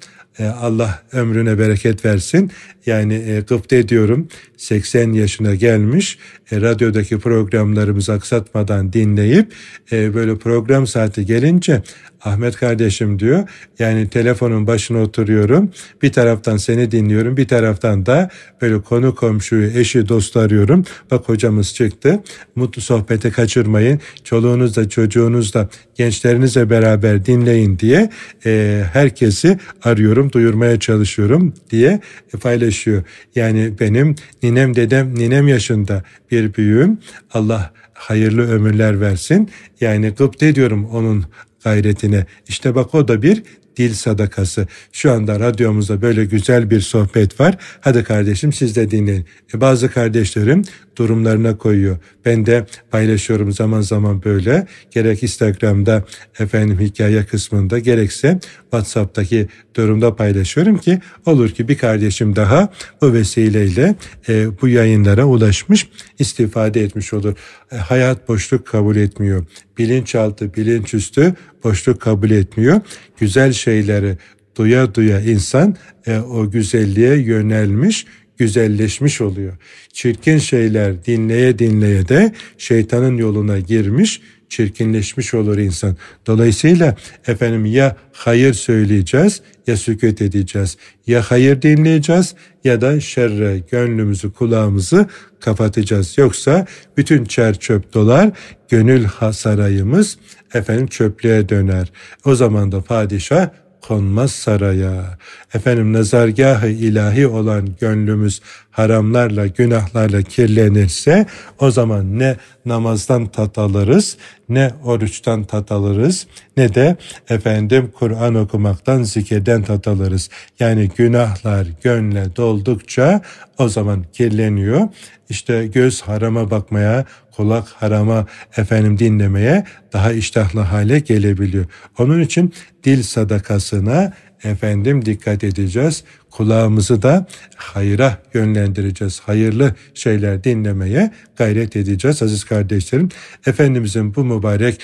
Allah 0.48 1.00
ömrüne 1.14 1.60
bereket 1.60 2.06
versin. 2.06 2.52
Yani 2.86 3.14
e, 3.14 3.40
gıpta 3.40 3.76
ediyorum 3.76 4.28
80 4.58 5.14
yaşına 5.14 5.56
gelmiş 5.56 6.18
e, 6.52 6.62
radyodaki 6.62 7.20
programlarımızı 7.20 8.14
aksatmadan 8.14 8.94
dinleyip 8.94 9.54
e, 9.92 10.14
böyle 10.14 10.38
program 10.38 10.88
saati 10.88 11.26
gelince 11.26 11.82
Ahmet 12.22 12.56
kardeşim 12.56 13.20
diyor. 13.20 13.50
Yani 13.80 14.10
telefonun 14.10 14.68
başına 14.68 15.02
oturuyorum. 15.02 15.72
Bir 16.02 16.12
taraftan 16.12 16.58
seni 16.58 16.92
dinliyorum 16.92 17.38
bir 17.38 17.48
taraftan 17.48 18.06
da 18.06 18.30
böyle 18.62 18.82
konu 18.82 19.16
komşuyu 19.16 19.80
eşi 19.80 20.10
dostu 20.10 20.40
arıyorum. 20.40 20.86
Bak 21.12 21.30
hocamız 21.30 21.74
çıktı. 21.74 22.24
Mutlu 22.56 22.82
sohbeti 22.82 23.32
kaçırmayın. 23.32 24.00
Çoluğunuzla 24.24 24.90
çocuğunuzla 24.90 25.70
gençlerinizle 25.96 26.70
beraber 26.70 27.26
dinleyin 27.26 27.80
diye 27.80 28.10
e, 28.46 28.84
herkesi 28.94 29.60
arıyorum 29.84 30.32
duyurmaya 30.32 30.80
çalışıyorum 30.80 31.54
diye 31.70 32.00
paylaşıyor. 32.42 33.04
Yani 33.36 33.74
benim 33.80 34.16
ninem 34.44 34.76
dedem 34.76 35.16
ninem 35.16 35.48
yaşında 35.48 36.04
bir 36.32 36.54
büyüğüm. 36.54 36.98
Allah 37.34 37.74
hayırlı 37.94 38.52
ömürler 38.52 39.02
versin. 39.02 39.50
Yani 39.82 40.10
gıpta 40.10 40.46
ediyorum 40.46 40.86
onun 40.86 41.26
gayretine. 41.64 42.26
İşte 42.48 42.76
bak 42.76 42.96
o 42.96 43.08
da 43.08 43.22
bir 43.22 43.44
dil 43.80 43.94
sadakası. 43.94 44.68
Şu 44.92 45.12
anda 45.12 45.40
radyomuzda 45.40 46.02
böyle 46.02 46.26
güzel 46.26 46.70
bir 46.70 46.82
sohbet 46.82 47.40
var. 47.40 47.58
Hadi 47.82 48.04
kardeşim 48.04 48.54
siz 48.54 48.76
de 48.76 48.92
dinleyin. 48.92 49.26
E 49.54 49.62
bazı 49.62 49.92
kardeşlerim 49.92 50.64
durumlarına 51.00 51.58
koyuyor. 51.58 51.98
Ben 52.26 52.46
de 52.46 52.66
paylaşıyorum 52.92 53.52
zaman 53.52 53.82
zaman 53.82 54.24
böyle. 54.24 54.68
Gerek 54.92 55.24
Instagram'da 55.24 56.04
efendim 56.40 56.80
hikaye 56.80 57.26
kısmında 57.26 57.80
gerekse 57.80 58.40
WhatsApp'taki 58.62 59.48
durumda 59.76 60.16
paylaşıyorum 60.16 60.78
ki 60.78 61.00
olur 61.26 61.50
ki 61.50 61.68
bir 61.68 61.78
kardeşim 61.78 62.36
daha 62.36 62.70
bu 63.02 63.14
vesileyle 63.14 63.96
e, 64.30 64.62
bu 64.62 64.68
yayınlara 64.68 65.26
ulaşmış, 65.26 65.90
istifade 66.20 66.84
etmiş 66.84 67.14
olur. 67.14 67.34
E, 67.72 67.76
hayat 67.76 68.28
boşluk 68.28 68.68
kabul 68.68 68.96
etmiyor. 68.96 69.46
Bilinçaltı, 69.78 70.54
bilinçüstü 70.54 71.34
boşluk 71.64 72.02
kabul 72.02 72.32
etmiyor. 72.32 72.82
Güzel 73.20 73.54
şeyleri 73.70 74.18
duya 74.56 74.96
duya 74.96 75.22
insan 75.22 75.76
e, 76.08 76.18
o 76.18 76.52
güzelliğe 76.52 77.16
yönelmiş, 77.16 78.06
güzelleşmiş 78.38 79.22
oluyor. 79.22 79.54
Çirkin 79.94 80.38
şeyler 80.38 81.06
dinleye 81.06 81.60
dinleye 81.60 82.08
de 82.08 82.34
şeytanın 82.58 83.18
yoluna 83.18 83.60
girmiş, 83.60 84.22
çirkinleşmiş 84.50 85.34
olur 85.34 85.58
insan. 85.58 85.98
Dolayısıyla 86.28 86.96
efendim 87.28 87.66
ya 87.66 87.96
hayır 88.14 88.54
söyleyeceğiz 88.54 89.42
ya 89.68 89.78
sükut 89.78 90.22
edeceğiz. 90.22 90.78
Ya 91.08 91.22
hayır 91.22 91.62
dinleyeceğiz 91.62 92.36
ya 92.64 92.82
da 92.82 93.00
şerre 93.00 93.60
gönlümüzü 93.72 94.34
kulağımızı 94.34 95.08
kapatacağız. 95.40 96.18
Yoksa 96.18 96.66
bütün 96.98 97.26
çer 97.26 97.60
çöp 97.60 97.94
dolar 97.94 98.32
gönül 98.70 99.08
sarayımız 99.34 100.18
efendim 100.54 100.88
çöplüğe 100.88 101.50
döner. 101.50 101.92
O 102.26 102.36
zaman 102.36 102.72
da 102.72 102.82
padişah 102.82 103.50
konmaz 103.82 104.32
saraya. 104.32 105.18
Efendim 105.54 105.94
nazargahı 105.94 106.68
ilahi 106.68 107.28
olan 107.28 107.70
gönlümüz 107.80 108.42
haramlarla, 108.72 109.48
günahlarla 109.48 110.22
kirlenirse 110.22 111.26
o 111.60 111.72
zaman 111.72 112.20
ne 112.20 112.38
namazdan 112.66 113.28
tat 113.28 113.58
alırız, 113.58 114.18
ne 114.50 114.72
oruçtan 114.84 115.44
tat 115.44 115.72
alırız, 115.72 116.28
ne 116.58 116.76
de 116.76 116.96
efendim 117.30 117.92
Kur'an 118.00 118.36
okumaktan, 118.36 119.04
zikirden 119.04 119.64
tat 119.64 119.88
alırız. 119.88 120.30
Yani 120.60 120.90
günahlar 120.98 121.68
gönle 121.84 122.36
doldukça 122.36 123.22
o 123.58 123.70
zaman 123.70 124.06
kirleniyor. 124.14 124.88
İşte 125.30 125.68
göz 125.68 126.02
harama 126.02 126.52
bakmaya, 126.52 127.06
kulak 127.32 127.68
harama 127.68 128.26
efendim 128.58 129.00
dinlemeye 129.00 129.64
daha 129.94 130.12
iştahlı 130.12 130.60
hale 130.60 131.00
gelebiliyor. 131.00 131.66
Onun 131.98 132.22
için 132.22 132.54
dil 132.84 133.04
sadakasına 133.04 134.14
efendim 134.44 135.06
dikkat 135.06 135.44
edeceğiz. 135.44 136.04
Kulağımızı 136.32 137.02
da 137.02 137.28
hayra 137.56 138.18
yönlendireceğiz. 138.34 139.20
Hayırlı 139.20 139.76
şeyler 139.94 140.44
dinlemeye 140.44 141.12
gayret 141.36 141.76
edeceğiz 141.76 142.24
aziz 142.24 142.44
kardeşlerim. 142.44 143.10
Efendimizin 143.48 144.16
bu 144.16 144.24
mübarek 144.24 144.82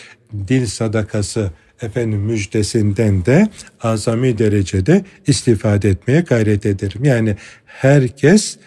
dil 0.47 0.65
sadakası 0.65 1.51
efendim 1.81 2.19
müjdesinden 2.19 3.25
de 3.25 3.47
azami 3.81 4.37
derecede 4.37 5.05
istifade 5.27 5.89
etmeye 5.89 6.21
gayret 6.21 6.65
ederim. 6.65 7.03
Yani 7.03 7.35
herkes 7.65 8.57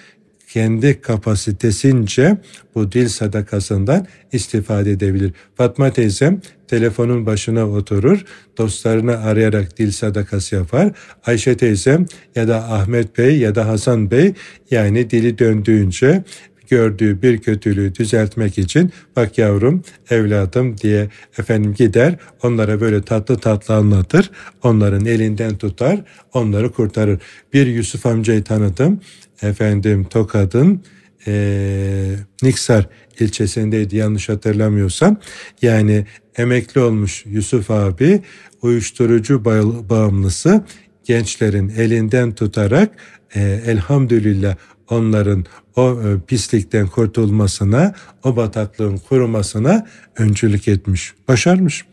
kendi 0.48 1.00
kapasitesince 1.00 2.36
bu 2.74 2.92
dil 2.92 3.08
sadakasından 3.08 4.06
istifade 4.32 4.90
edebilir. 4.90 5.32
Fatma 5.54 5.92
teyzem 5.92 6.40
telefonun 6.68 7.26
başına 7.26 7.68
oturur, 7.68 8.24
dostlarını 8.58 9.18
arayarak 9.18 9.78
dil 9.78 9.90
sadakası 9.90 10.54
yapar. 10.54 10.92
Ayşe 11.26 11.56
teyzem 11.56 12.06
ya 12.34 12.48
da 12.48 12.56
Ahmet 12.56 13.18
Bey 13.18 13.38
ya 13.38 13.54
da 13.54 13.68
Hasan 13.68 14.10
Bey 14.10 14.32
yani 14.70 15.10
dili 15.10 15.38
döndüğünce 15.38 16.24
gördüğü 16.68 17.22
bir 17.22 17.38
kötülüğü 17.38 17.94
düzeltmek 17.94 18.58
için 18.58 18.92
bak 19.16 19.38
yavrum 19.38 19.82
evladım 20.10 20.78
diye 20.78 21.08
efendim 21.38 21.74
gider 21.74 22.16
onlara 22.42 22.80
böyle 22.80 23.02
tatlı 23.02 23.38
tatlı 23.38 23.74
anlatır 23.74 24.30
onların 24.62 25.04
elinden 25.04 25.58
tutar 25.58 26.00
onları 26.32 26.72
kurtarır. 26.72 27.20
Bir 27.52 27.66
Yusuf 27.66 28.06
amcayı 28.06 28.44
tanıdım 28.44 29.00
efendim 29.42 30.04
Tokat'ın 30.04 30.82
e, 31.26 32.14
Niksar 32.42 32.86
ilçesindeydi 33.20 33.96
yanlış 33.96 34.28
hatırlamıyorsam. 34.28 35.16
Yani 35.62 36.06
emekli 36.36 36.80
olmuş 36.80 37.24
Yusuf 37.26 37.70
abi 37.70 38.22
uyuşturucu 38.62 39.44
bağımlısı 39.90 40.64
gençlerin 41.04 41.68
elinden 41.68 42.34
tutarak 42.34 42.90
e, 43.34 43.40
elhamdülillah 43.66 44.56
onların 44.90 45.44
o 45.76 46.00
e, 46.02 46.20
pislikten 46.26 46.86
kurtulmasına, 46.86 47.94
o 48.24 48.36
bataklığın 48.36 48.96
kurumasına 48.96 49.86
öncülük 50.18 50.68
etmiş. 50.68 51.14
Başarmış 51.28 51.84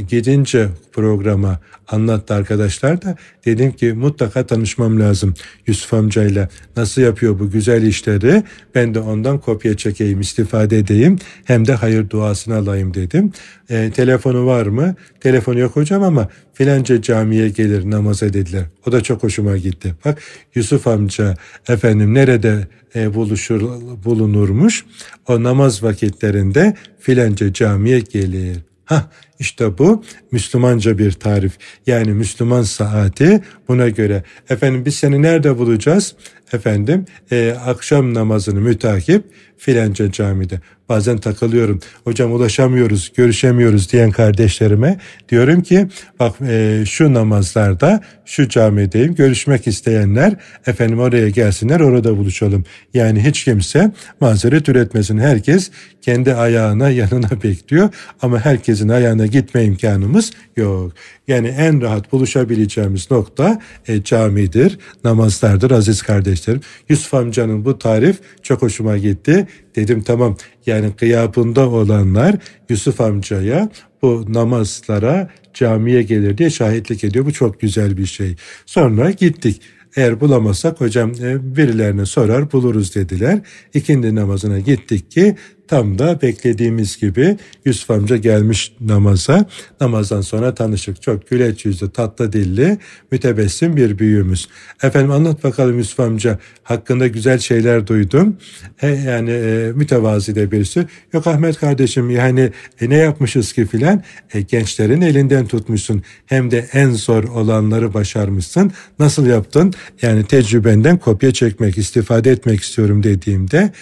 gidince 0.00 0.68
programa 0.92 1.60
anlattı 1.88 2.34
arkadaşlar 2.34 3.02
da 3.02 3.16
dedim 3.44 3.72
ki 3.72 3.92
mutlaka 3.92 4.46
tanışmam 4.46 5.00
lazım 5.00 5.34
Yusuf 5.66 5.94
amcayla. 5.94 6.48
Nasıl 6.76 7.02
yapıyor 7.02 7.38
bu 7.38 7.50
güzel 7.50 7.82
işleri 7.82 8.42
ben 8.74 8.94
de 8.94 9.00
ondan 9.00 9.38
kopya 9.38 9.76
çekeyim 9.76 10.20
istifade 10.20 10.78
edeyim 10.78 11.18
hem 11.44 11.66
de 11.66 11.74
hayır 11.74 12.10
duasını 12.10 12.56
alayım 12.56 12.94
dedim. 12.94 13.32
E, 13.70 13.90
telefonu 13.90 14.46
var 14.46 14.66
mı? 14.66 14.94
Telefonu 15.20 15.58
yok 15.58 15.76
hocam 15.76 16.02
ama 16.02 16.28
filanca 16.54 17.02
camiye 17.02 17.48
gelir 17.48 17.90
namaza 17.90 18.32
dediler. 18.32 18.64
O 18.86 18.92
da 18.92 19.00
çok 19.00 19.22
hoşuma 19.22 19.56
gitti. 19.56 19.94
Bak 20.04 20.18
Yusuf 20.54 20.86
amca 20.86 21.36
efendim 21.68 22.14
nerede 22.14 22.66
e, 22.94 23.14
buluşur 23.14 23.62
bulunurmuş? 24.04 24.84
O 25.28 25.42
namaz 25.42 25.82
vakitlerinde 25.82 26.74
filanca 27.00 27.52
camiye 27.52 28.00
gelir. 28.00 28.58
Hah 28.84 29.10
İşte 29.42 29.78
bu 29.78 30.04
Müslümanca 30.32 30.98
bir 30.98 31.12
tarif. 31.12 31.52
Yani 31.86 32.12
Müslüman 32.12 32.62
saati 32.62 33.40
buna 33.68 33.88
göre. 33.88 34.22
Efendim 34.50 34.84
biz 34.84 34.94
seni 34.94 35.22
nerede 35.22 35.58
bulacağız? 35.58 36.14
Efendim 36.52 37.06
e, 37.32 37.56
akşam 37.66 38.14
namazını 38.14 38.60
mütakip 38.60 39.24
filanca 39.58 40.12
camide. 40.12 40.60
Bazen 40.88 41.18
takılıyorum. 41.18 41.80
Hocam 42.04 42.32
ulaşamıyoruz, 42.32 43.12
görüşemiyoruz 43.16 43.92
diyen 43.92 44.10
kardeşlerime 44.10 44.98
diyorum 45.28 45.62
ki 45.62 45.88
bak 46.20 46.34
e, 46.48 46.82
şu 46.86 47.14
namazlarda 47.14 48.00
şu 48.24 48.48
camideyim. 48.48 49.14
Görüşmek 49.14 49.66
isteyenler 49.66 50.36
efendim 50.66 51.00
oraya 51.00 51.28
gelsinler 51.28 51.80
orada 51.80 52.16
buluşalım. 52.16 52.64
Yani 52.94 53.24
hiç 53.26 53.44
kimse 53.44 53.92
mazeret 54.20 54.68
üretmesin. 54.68 55.18
Herkes 55.18 55.70
kendi 56.02 56.34
ayağına 56.34 56.90
yanına 57.00 57.42
bekliyor 57.42 57.88
ama 58.22 58.44
herkesin 58.44 58.88
ayağına 58.88 59.26
gitme 59.32 59.64
imkanımız 59.64 60.30
yok. 60.56 60.92
Yani 61.28 61.48
en 61.48 61.80
rahat 61.80 62.12
buluşabileceğimiz 62.12 63.10
nokta 63.10 63.60
e, 63.88 64.02
camidir, 64.02 64.78
namazlardır 65.04 65.70
aziz 65.70 66.02
kardeşlerim. 66.02 66.60
Yusuf 66.88 67.14
amcanın 67.14 67.64
bu 67.64 67.78
tarif 67.78 68.20
çok 68.42 68.62
hoşuma 68.62 68.96
gitti. 68.96 69.46
Dedim 69.76 70.02
tamam 70.02 70.36
yani 70.66 70.90
gıyabında 70.98 71.70
olanlar 71.70 72.36
Yusuf 72.68 73.00
amcaya 73.00 73.68
bu 74.02 74.24
namazlara 74.28 75.30
camiye 75.54 76.02
gelir 76.02 76.38
diye 76.38 76.50
şahitlik 76.50 77.04
ediyor. 77.04 77.26
Bu 77.26 77.32
çok 77.32 77.60
güzel 77.60 77.96
bir 77.96 78.06
şey. 78.06 78.36
Sonra 78.66 79.10
gittik. 79.10 79.60
Eğer 79.96 80.20
bulamazsak 80.20 80.80
hocam 80.80 81.12
e, 81.22 81.56
birilerine 81.56 82.06
sorar 82.06 82.52
buluruz 82.52 82.94
dediler. 82.94 83.40
İkindi 83.74 84.14
namazına 84.14 84.58
gittik 84.58 85.10
ki 85.10 85.36
Tam 85.68 85.98
da 85.98 86.22
beklediğimiz 86.22 86.96
gibi 86.96 87.36
Yusuf 87.64 87.90
amca 87.90 88.16
gelmiş 88.16 88.72
namaza. 88.80 89.46
Namazdan 89.80 90.20
sonra 90.20 90.54
tanışık. 90.54 91.02
Çok 91.02 91.28
güleç 91.30 91.64
yüzlü, 91.64 91.90
tatlı 91.90 92.32
dilli, 92.32 92.78
mütebessim 93.10 93.76
bir 93.76 93.98
büyüğümüz. 93.98 94.48
Efendim 94.82 95.10
anlat 95.10 95.44
bakalım 95.44 95.78
Yusuf 95.78 96.00
amca. 96.00 96.38
Hakkında 96.62 97.06
güzel 97.06 97.38
şeyler 97.38 97.86
duydum. 97.86 98.36
E, 98.82 98.88
yani 98.88 99.30
e, 99.30 99.72
mütevazi 99.74 100.34
de 100.34 100.50
birisi. 100.52 100.86
Yok 101.12 101.26
Ahmet 101.26 101.58
kardeşim 101.58 102.10
yani 102.10 102.50
e, 102.80 102.90
ne 102.90 102.96
yapmışız 102.96 103.52
ki 103.52 103.66
filan. 103.66 104.02
E, 104.34 104.40
gençlerin 104.40 105.00
elinden 105.00 105.46
tutmuşsun. 105.46 106.02
Hem 106.26 106.50
de 106.50 106.68
en 106.72 106.90
zor 106.90 107.24
olanları 107.24 107.94
başarmışsın. 107.94 108.72
Nasıl 108.98 109.26
yaptın? 109.26 109.72
Yani 110.02 110.24
tecrübenden 110.24 110.98
kopya 110.98 111.32
çekmek, 111.32 111.78
istifade 111.78 112.30
etmek 112.30 112.60
istiyorum 112.60 113.02
dediğimde 113.02 113.72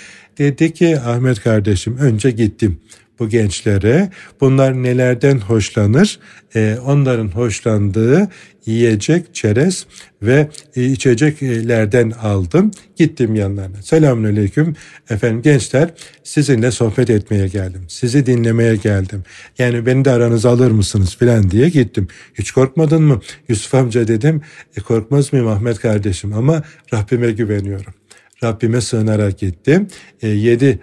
Dedi 0.40 0.72
ki 0.72 1.00
Ahmet 1.00 1.40
kardeşim 1.40 1.96
önce 1.96 2.30
gittim 2.30 2.80
bu 3.18 3.28
gençlere. 3.28 4.10
Bunlar 4.40 4.82
nelerden 4.82 5.38
hoşlanır? 5.38 6.18
Ee, 6.54 6.76
onların 6.86 7.28
hoşlandığı 7.28 8.28
yiyecek, 8.66 9.34
çerez 9.34 9.86
ve 10.22 10.48
içeceklerden 10.76 12.10
aldım. 12.10 12.70
Gittim 12.96 13.34
yanlarına. 13.34 13.82
Selamünaleyküm. 13.82 14.76
Efendim 15.10 15.42
gençler 15.42 15.90
sizinle 16.24 16.70
sohbet 16.70 17.10
etmeye 17.10 17.48
geldim. 17.48 17.82
Sizi 17.88 18.26
dinlemeye 18.26 18.76
geldim. 18.76 19.22
Yani 19.58 19.86
beni 19.86 20.04
de 20.04 20.10
aranıza 20.10 20.50
alır 20.50 20.70
mısınız 20.70 21.16
filan 21.16 21.50
diye 21.50 21.68
gittim. 21.68 22.08
Hiç 22.34 22.50
korkmadın 22.50 23.02
mı? 23.02 23.20
Yusuf 23.48 23.74
amca 23.74 24.08
dedim. 24.08 24.40
E, 24.76 24.80
korkmaz 24.80 25.32
mıyım 25.32 25.48
Ahmet 25.48 25.78
kardeşim 25.78 26.32
ama 26.32 26.62
Rabbime 26.94 27.30
güveniyorum. 27.30 27.99
Rabbime 28.44 28.80
sığınarak 28.80 29.38
gittim. 29.38 29.88
7 30.22 30.78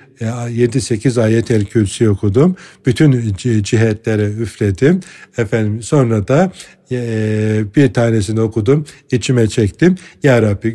7 0.49 0.82
8 0.82 1.18
ayet 1.18 1.51
el 1.51 1.66
kürsi 1.66 2.10
okudum. 2.10 2.55
Bütün 2.86 3.34
cihetlere 3.64 4.26
üfledim. 4.26 4.99
Efendim 5.38 5.84
sonra 5.84 6.28
da 6.28 6.51
e, 6.91 7.64
bir 7.76 7.93
tanesini 7.93 8.41
okudum. 8.41 8.86
içime 9.12 9.47
çektim. 9.47 9.95
Ya 10.24 10.41
Rabbi 10.41 10.74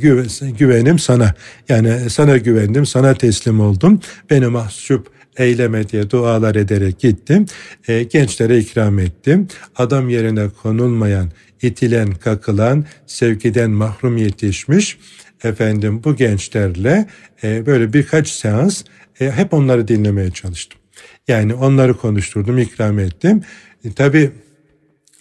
güvenim 0.59 0.99
sana. 0.99 1.35
Yani 1.69 2.11
sana 2.11 2.37
güvendim, 2.37 2.87
sana 2.87 3.15
teslim 3.15 3.61
oldum. 3.61 4.01
Beni 4.31 4.47
mahcup 4.47 5.07
eyleme 5.37 5.89
diye 5.89 6.11
dualar 6.11 6.55
ederek 6.55 7.01
gittim. 7.01 7.47
E, 7.89 8.03
gençlere 8.03 8.59
ikram 8.59 8.99
ettim. 8.99 9.49
Adam 9.77 10.09
yerine 10.09 10.49
konulmayan, 10.63 11.31
itilen, 11.63 12.11
kakılan, 12.15 12.85
sevgiden 13.07 13.71
mahrum 13.71 14.17
yetişmiş 14.17 14.99
efendim 15.45 16.05
bu 16.05 16.17
gençlerle 16.17 17.07
e, 17.45 17.67
böyle 17.67 17.93
birkaç 17.93 18.29
seans 18.29 18.83
e, 19.21 19.31
hep 19.31 19.55
onları 19.55 19.89
dinlemeye 19.89 20.31
çalıştım. 20.31 20.81
Yani 21.29 21.55
onları 21.55 21.97
konuşturdum, 21.97 22.59
ikram 22.59 22.99
ettim. 22.99 23.43
E, 23.85 23.93
tabii 23.93 24.31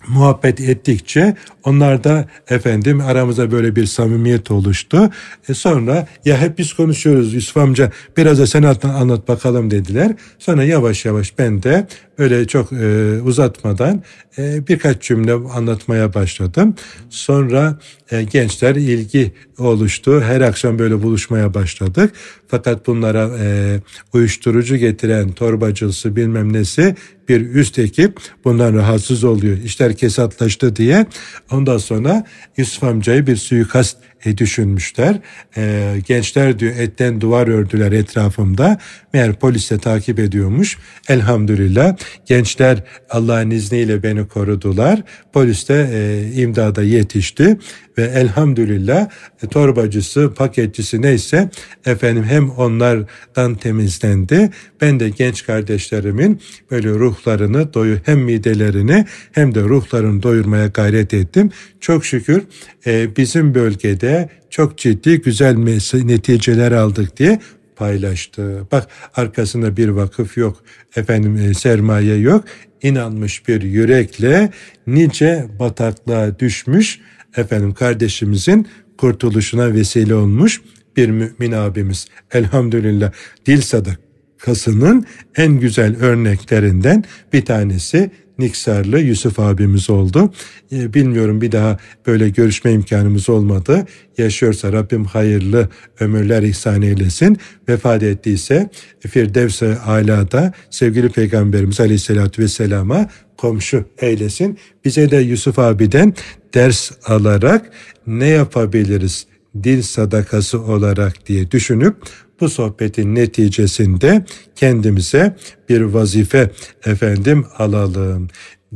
muhabbet 0.08 0.62
ettikçe 0.62 1.36
onlar 1.64 2.04
da 2.04 2.28
efendim 2.50 3.02
aramıza 3.02 3.52
böyle 3.52 3.76
bir 3.76 3.86
samimiyet 3.86 4.52
oluştu. 4.52 5.10
E 5.50 5.54
sonra 5.54 6.08
ya 6.26 6.42
hep 6.42 6.58
biz 6.58 6.74
konuşuyoruz 6.74 7.34
Yusuf 7.34 7.58
amca 7.58 7.92
biraz 8.18 8.40
da 8.40 8.48
sen 8.48 8.64
anlat 8.84 9.28
bakalım 9.28 9.72
dediler. 9.72 10.12
Sonra 10.40 10.64
yavaş 10.64 11.06
yavaş 11.06 11.38
ben 11.38 11.64
de 11.64 11.88
öyle 12.18 12.48
çok 12.48 12.74
e, 12.74 13.22
uzatmadan 13.22 14.04
e, 14.38 14.68
birkaç 14.68 15.02
cümle 15.02 15.34
anlatmaya 15.34 16.14
başladım. 16.14 16.76
Sonra 17.10 17.80
e, 18.12 18.24
gençler 18.24 18.76
ilgi 18.76 19.34
oluştu. 19.58 20.22
Her 20.22 20.42
akşam 20.42 20.80
böyle 20.80 21.04
buluşmaya 21.04 21.54
başladık. 21.54 22.14
Fakat 22.52 22.88
bunlara 22.88 23.30
e, 23.40 23.80
uyuşturucu 24.14 24.76
getiren 24.78 25.32
torbacısı 25.32 26.16
bilmem 26.16 26.54
nesi 26.54 26.96
bir 27.30 27.42
üst 27.42 27.80
ekip 27.80 28.20
bundan 28.46 28.74
rahatsız 28.74 29.24
oluyor. 29.24 29.58
İşler 29.58 29.98
kesatlaştı 29.98 30.76
diye 30.76 31.06
ondan 31.52 31.78
sonra 31.78 32.26
Yusuf 32.58 32.84
amcayı 32.84 33.28
bir 33.28 33.36
suikast 33.36 33.98
düşünmüşler. 34.38 35.20
E, 35.58 35.94
gençler 36.08 36.60
diyor 36.60 36.74
etten 36.78 37.22
duvar 37.22 37.48
ördüler 37.48 37.92
etrafımda. 37.92 38.78
Meğer 39.14 39.34
polis 39.34 39.72
de 39.72 39.78
takip 39.78 40.20
ediyormuş. 40.20 40.78
Elhamdülillah 41.10 41.98
gençler 42.26 42.84
Allah'ın 43.10 43.52
izniyle 43.52 44.04
beni 44.04 44.28
korudular. 44.28 45.04
Polis 45.34 45.70
de 45.70 45.90
e, 45.94 46.32
imdada 46.42 46.84
yetişti 46.84 47.58
ve 47.98 48.04
elhamdülillah 48.04 49.08
e, 49.44 49.48
torbacısı, 49.48 50.34
paketçisi 50.36 51.02
neyse 51.02 51.50
efendim 51.86 52.24
hem 52.24 52.50
onlardan 52.50 53.56
temizlendi. 53.56 54.50
Ben 54.82 55.00
de 55.00 55.10
genç 55.10 55.46
kardeşlerimin 55.46 56.42
böyle 56.72 56.90
ruhlarını 56.90 57.74
doyu 57.74 57.98
hem 58.06 58.20
midelerini 58.20 59.06
hem 59.32 59.56
de 59.56 59.62
ruhlarını 59.62 60.24
doyurmaya 60.24 60.68
gayret 60.68 61.14
ettim. 61.14 61.52
Çok 61.80 62.06
şükür 62.06 62.44
e, 62.86 63.16
bizim 63.16 63.56
bölgede 63.56 64.11
çok 64.50 64.78
ciddi 64.78 65.22
güzel 65.22 65.56
neticeler 65.94 66.72
aldık 66.72 67.18
diye 67.18 67.40
paylaştı. 67.76 68.68
Bak 68.72 68.88
arkasında 69.16 69.78
bir 69.78 69.90
vakıf 69.90 70.38
yok, 70.38 70.64
efendim 70.96 71.38
e, 71.38 71.54
sermaye 71.54 72.16
yok. 72.18 72.46
İnanmış 72.82 73.48
bir 73.48 73.62
yürekle 73.62 74.50
nice 74.88 75.48
bataklığa 75.60 76.40
düşmüş 76.40 77.00
efendim 77.38 77.74
kardeşimizin 77.74 78.68
kurtuluşuna 78.98 79.74
vesile 79.74 80.16
olmuş 80.16 80.62
bir 80.98 81.10
mümin 81.10 81.52
abimiz. 81.52 82.08
Elhamdülillah 82.32 83.12
dil 83.46 83.62
sadakasının 83.62 85.06
en 85.36 85.60
güzel 85.60 85.96
örneklerinden 86.02 87.04
bir 87.34 87.46
tanesi 87.46 88.12
Niksarlı 88.42 89.00
Yusuf 89.00 89.40
abimiz 89.40 89.90
oldu. 89.90 90.34
Ee, 90.72 90.94
bilmiyorum 90.94 91.42
bir 91.42 91.52
daha 91.52 91.78
böyle 92.08 92.30
görüşme 92.30 92.72
imkanımız 92.72 93.30
olmadı. 93.30 93.86
Yaşıyorsa 94.18 94.74
Rabbim 94.74 95.06
hayırlı 95.06 95.70
ömürler 96.00 96.44
ihsan 96.44 96.82
eylesin. 96.82 97.38
Vefat 97.70 98.04
ettiyse 98.04 98.70
Firdevs-i 99.00 99.66
Ala'da 99.86 100.54
sevgili 100.70 101.10
Peygamberimiz 101.10 101.80
Aleyhisselatü 101.80 102.42
Vesselam'a 102.42 103.10
komşu 103.38 103.86
eylesin. 103.98 104.58
Bize 104.86 105.12
de 105.12 105.18
Yusuf 105.18 105.60
abiden 105.60 106.14
ders 106.54 106.92
alarak 107.06 107.72
ne 108.08 108.28
yapabiliriz 108.28 109.28
dil 109.64 109.82
sadakası 109.82 110.62
olarak 110.62 111.28
diye 111.28 111.52
düşünüp 111.52 111.96
bu 112.42 112.50
sohbetin 112.50 113.16
neticesinde 113.16 114.26
kendimize 114.56 115.36
bir 115.70 115.82
vazife 115.82 116.52
efendim 116.86 117.46
alalım. 117.58 118.28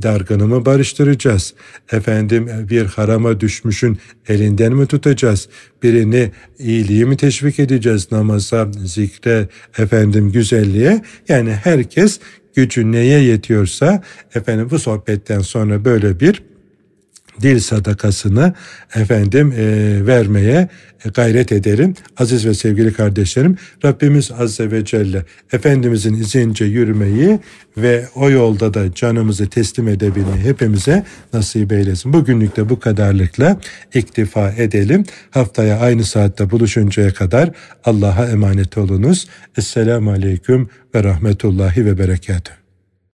Dargınımı 0.01 0.65
barıştıracağız. 0.65 1.53
Efendim 1.91 2.49
bir 2.69 2.85
harama 2.85 3.39
düşmüşün 3.39 3.97
elinden 4.27 4.73
mi 4.73 4.87
tutacağız? 4.87 5.49
Birini 5.83 6.31
iyiliği 6.59 7.05
mi 7.05 7.17
teşvik 7.17 7.59
edeceğiz? 7.59 8.11
Namaza, 8.11 8.71
zikre, 8.71 9.47
efendim 9.77 10.31
güzelliğe. 10.31 11.01
Yani 11.29 11.51
herkes 11.51 12.19
gücü 12.55 12.91
neye 12.91 13.23
yetiyorsa 13.23 14.03
efendim 14.35 14.67
bu 14.71 14.79
sohbetten 14.79 15.39
sonra 15.39 15.85
böyle 15.85 16.19
bir 16.19 16.43
dil 17.41 17.59
sadakasını 17.59 18.53
efendim 18.95 19.53
e, 19.57 19.65
vermeye 20.07 20.69
gayret 21.13 21.51
ederim. 21.51 21.93
Aziz 22.17 22.45
ve 22.45 22.53
sevgili 22.53 22.93
kardeşlerim 22.93 23.57
Rabbimiz 23.85 24.31
Azze 24.31 24.71
ve 24.71 24.85
Celle 24.85 25.25
Efendimizin 25.53 26.13
izince 26.13 26.65
yürümeyi 26.65 27.39
ve 27.77 28.05
o 28.15 28.29
yolda 28.29 28.73
da 28.73 28.93
canımızı 28.93 29.49
teslim 29.49 29.87
edebilmeyi 29.87 30.43
hepimize 30.43 31.03
nasip 31.33 31.71
eylesin. 31.71 32.13
Bugünlük 32.13 32.57
de 32.57 32.69
bu 32.69 32.79
kadarlıkla 32.79 33.59
iktifa 33.93 34.51
edelim. 34.51 35.03
Haftaya 35.31 35.79
aynı 35.79 36.03
saatte 36.03 36.49
buluşuncaya 36.49 37.13
kadar 37.13 37.51
Allah'a 37.83 38.25
emanet 38.25 38.77
olunuz. 38.77 39.27
Esselamu 39.57 40.11
Aleyküm 40.11 40.69
ve 40.95 41.03
Rahmetullahi 41.03 41.85
ve 41.85 41.97
Berekatuhu. 41.97 42.64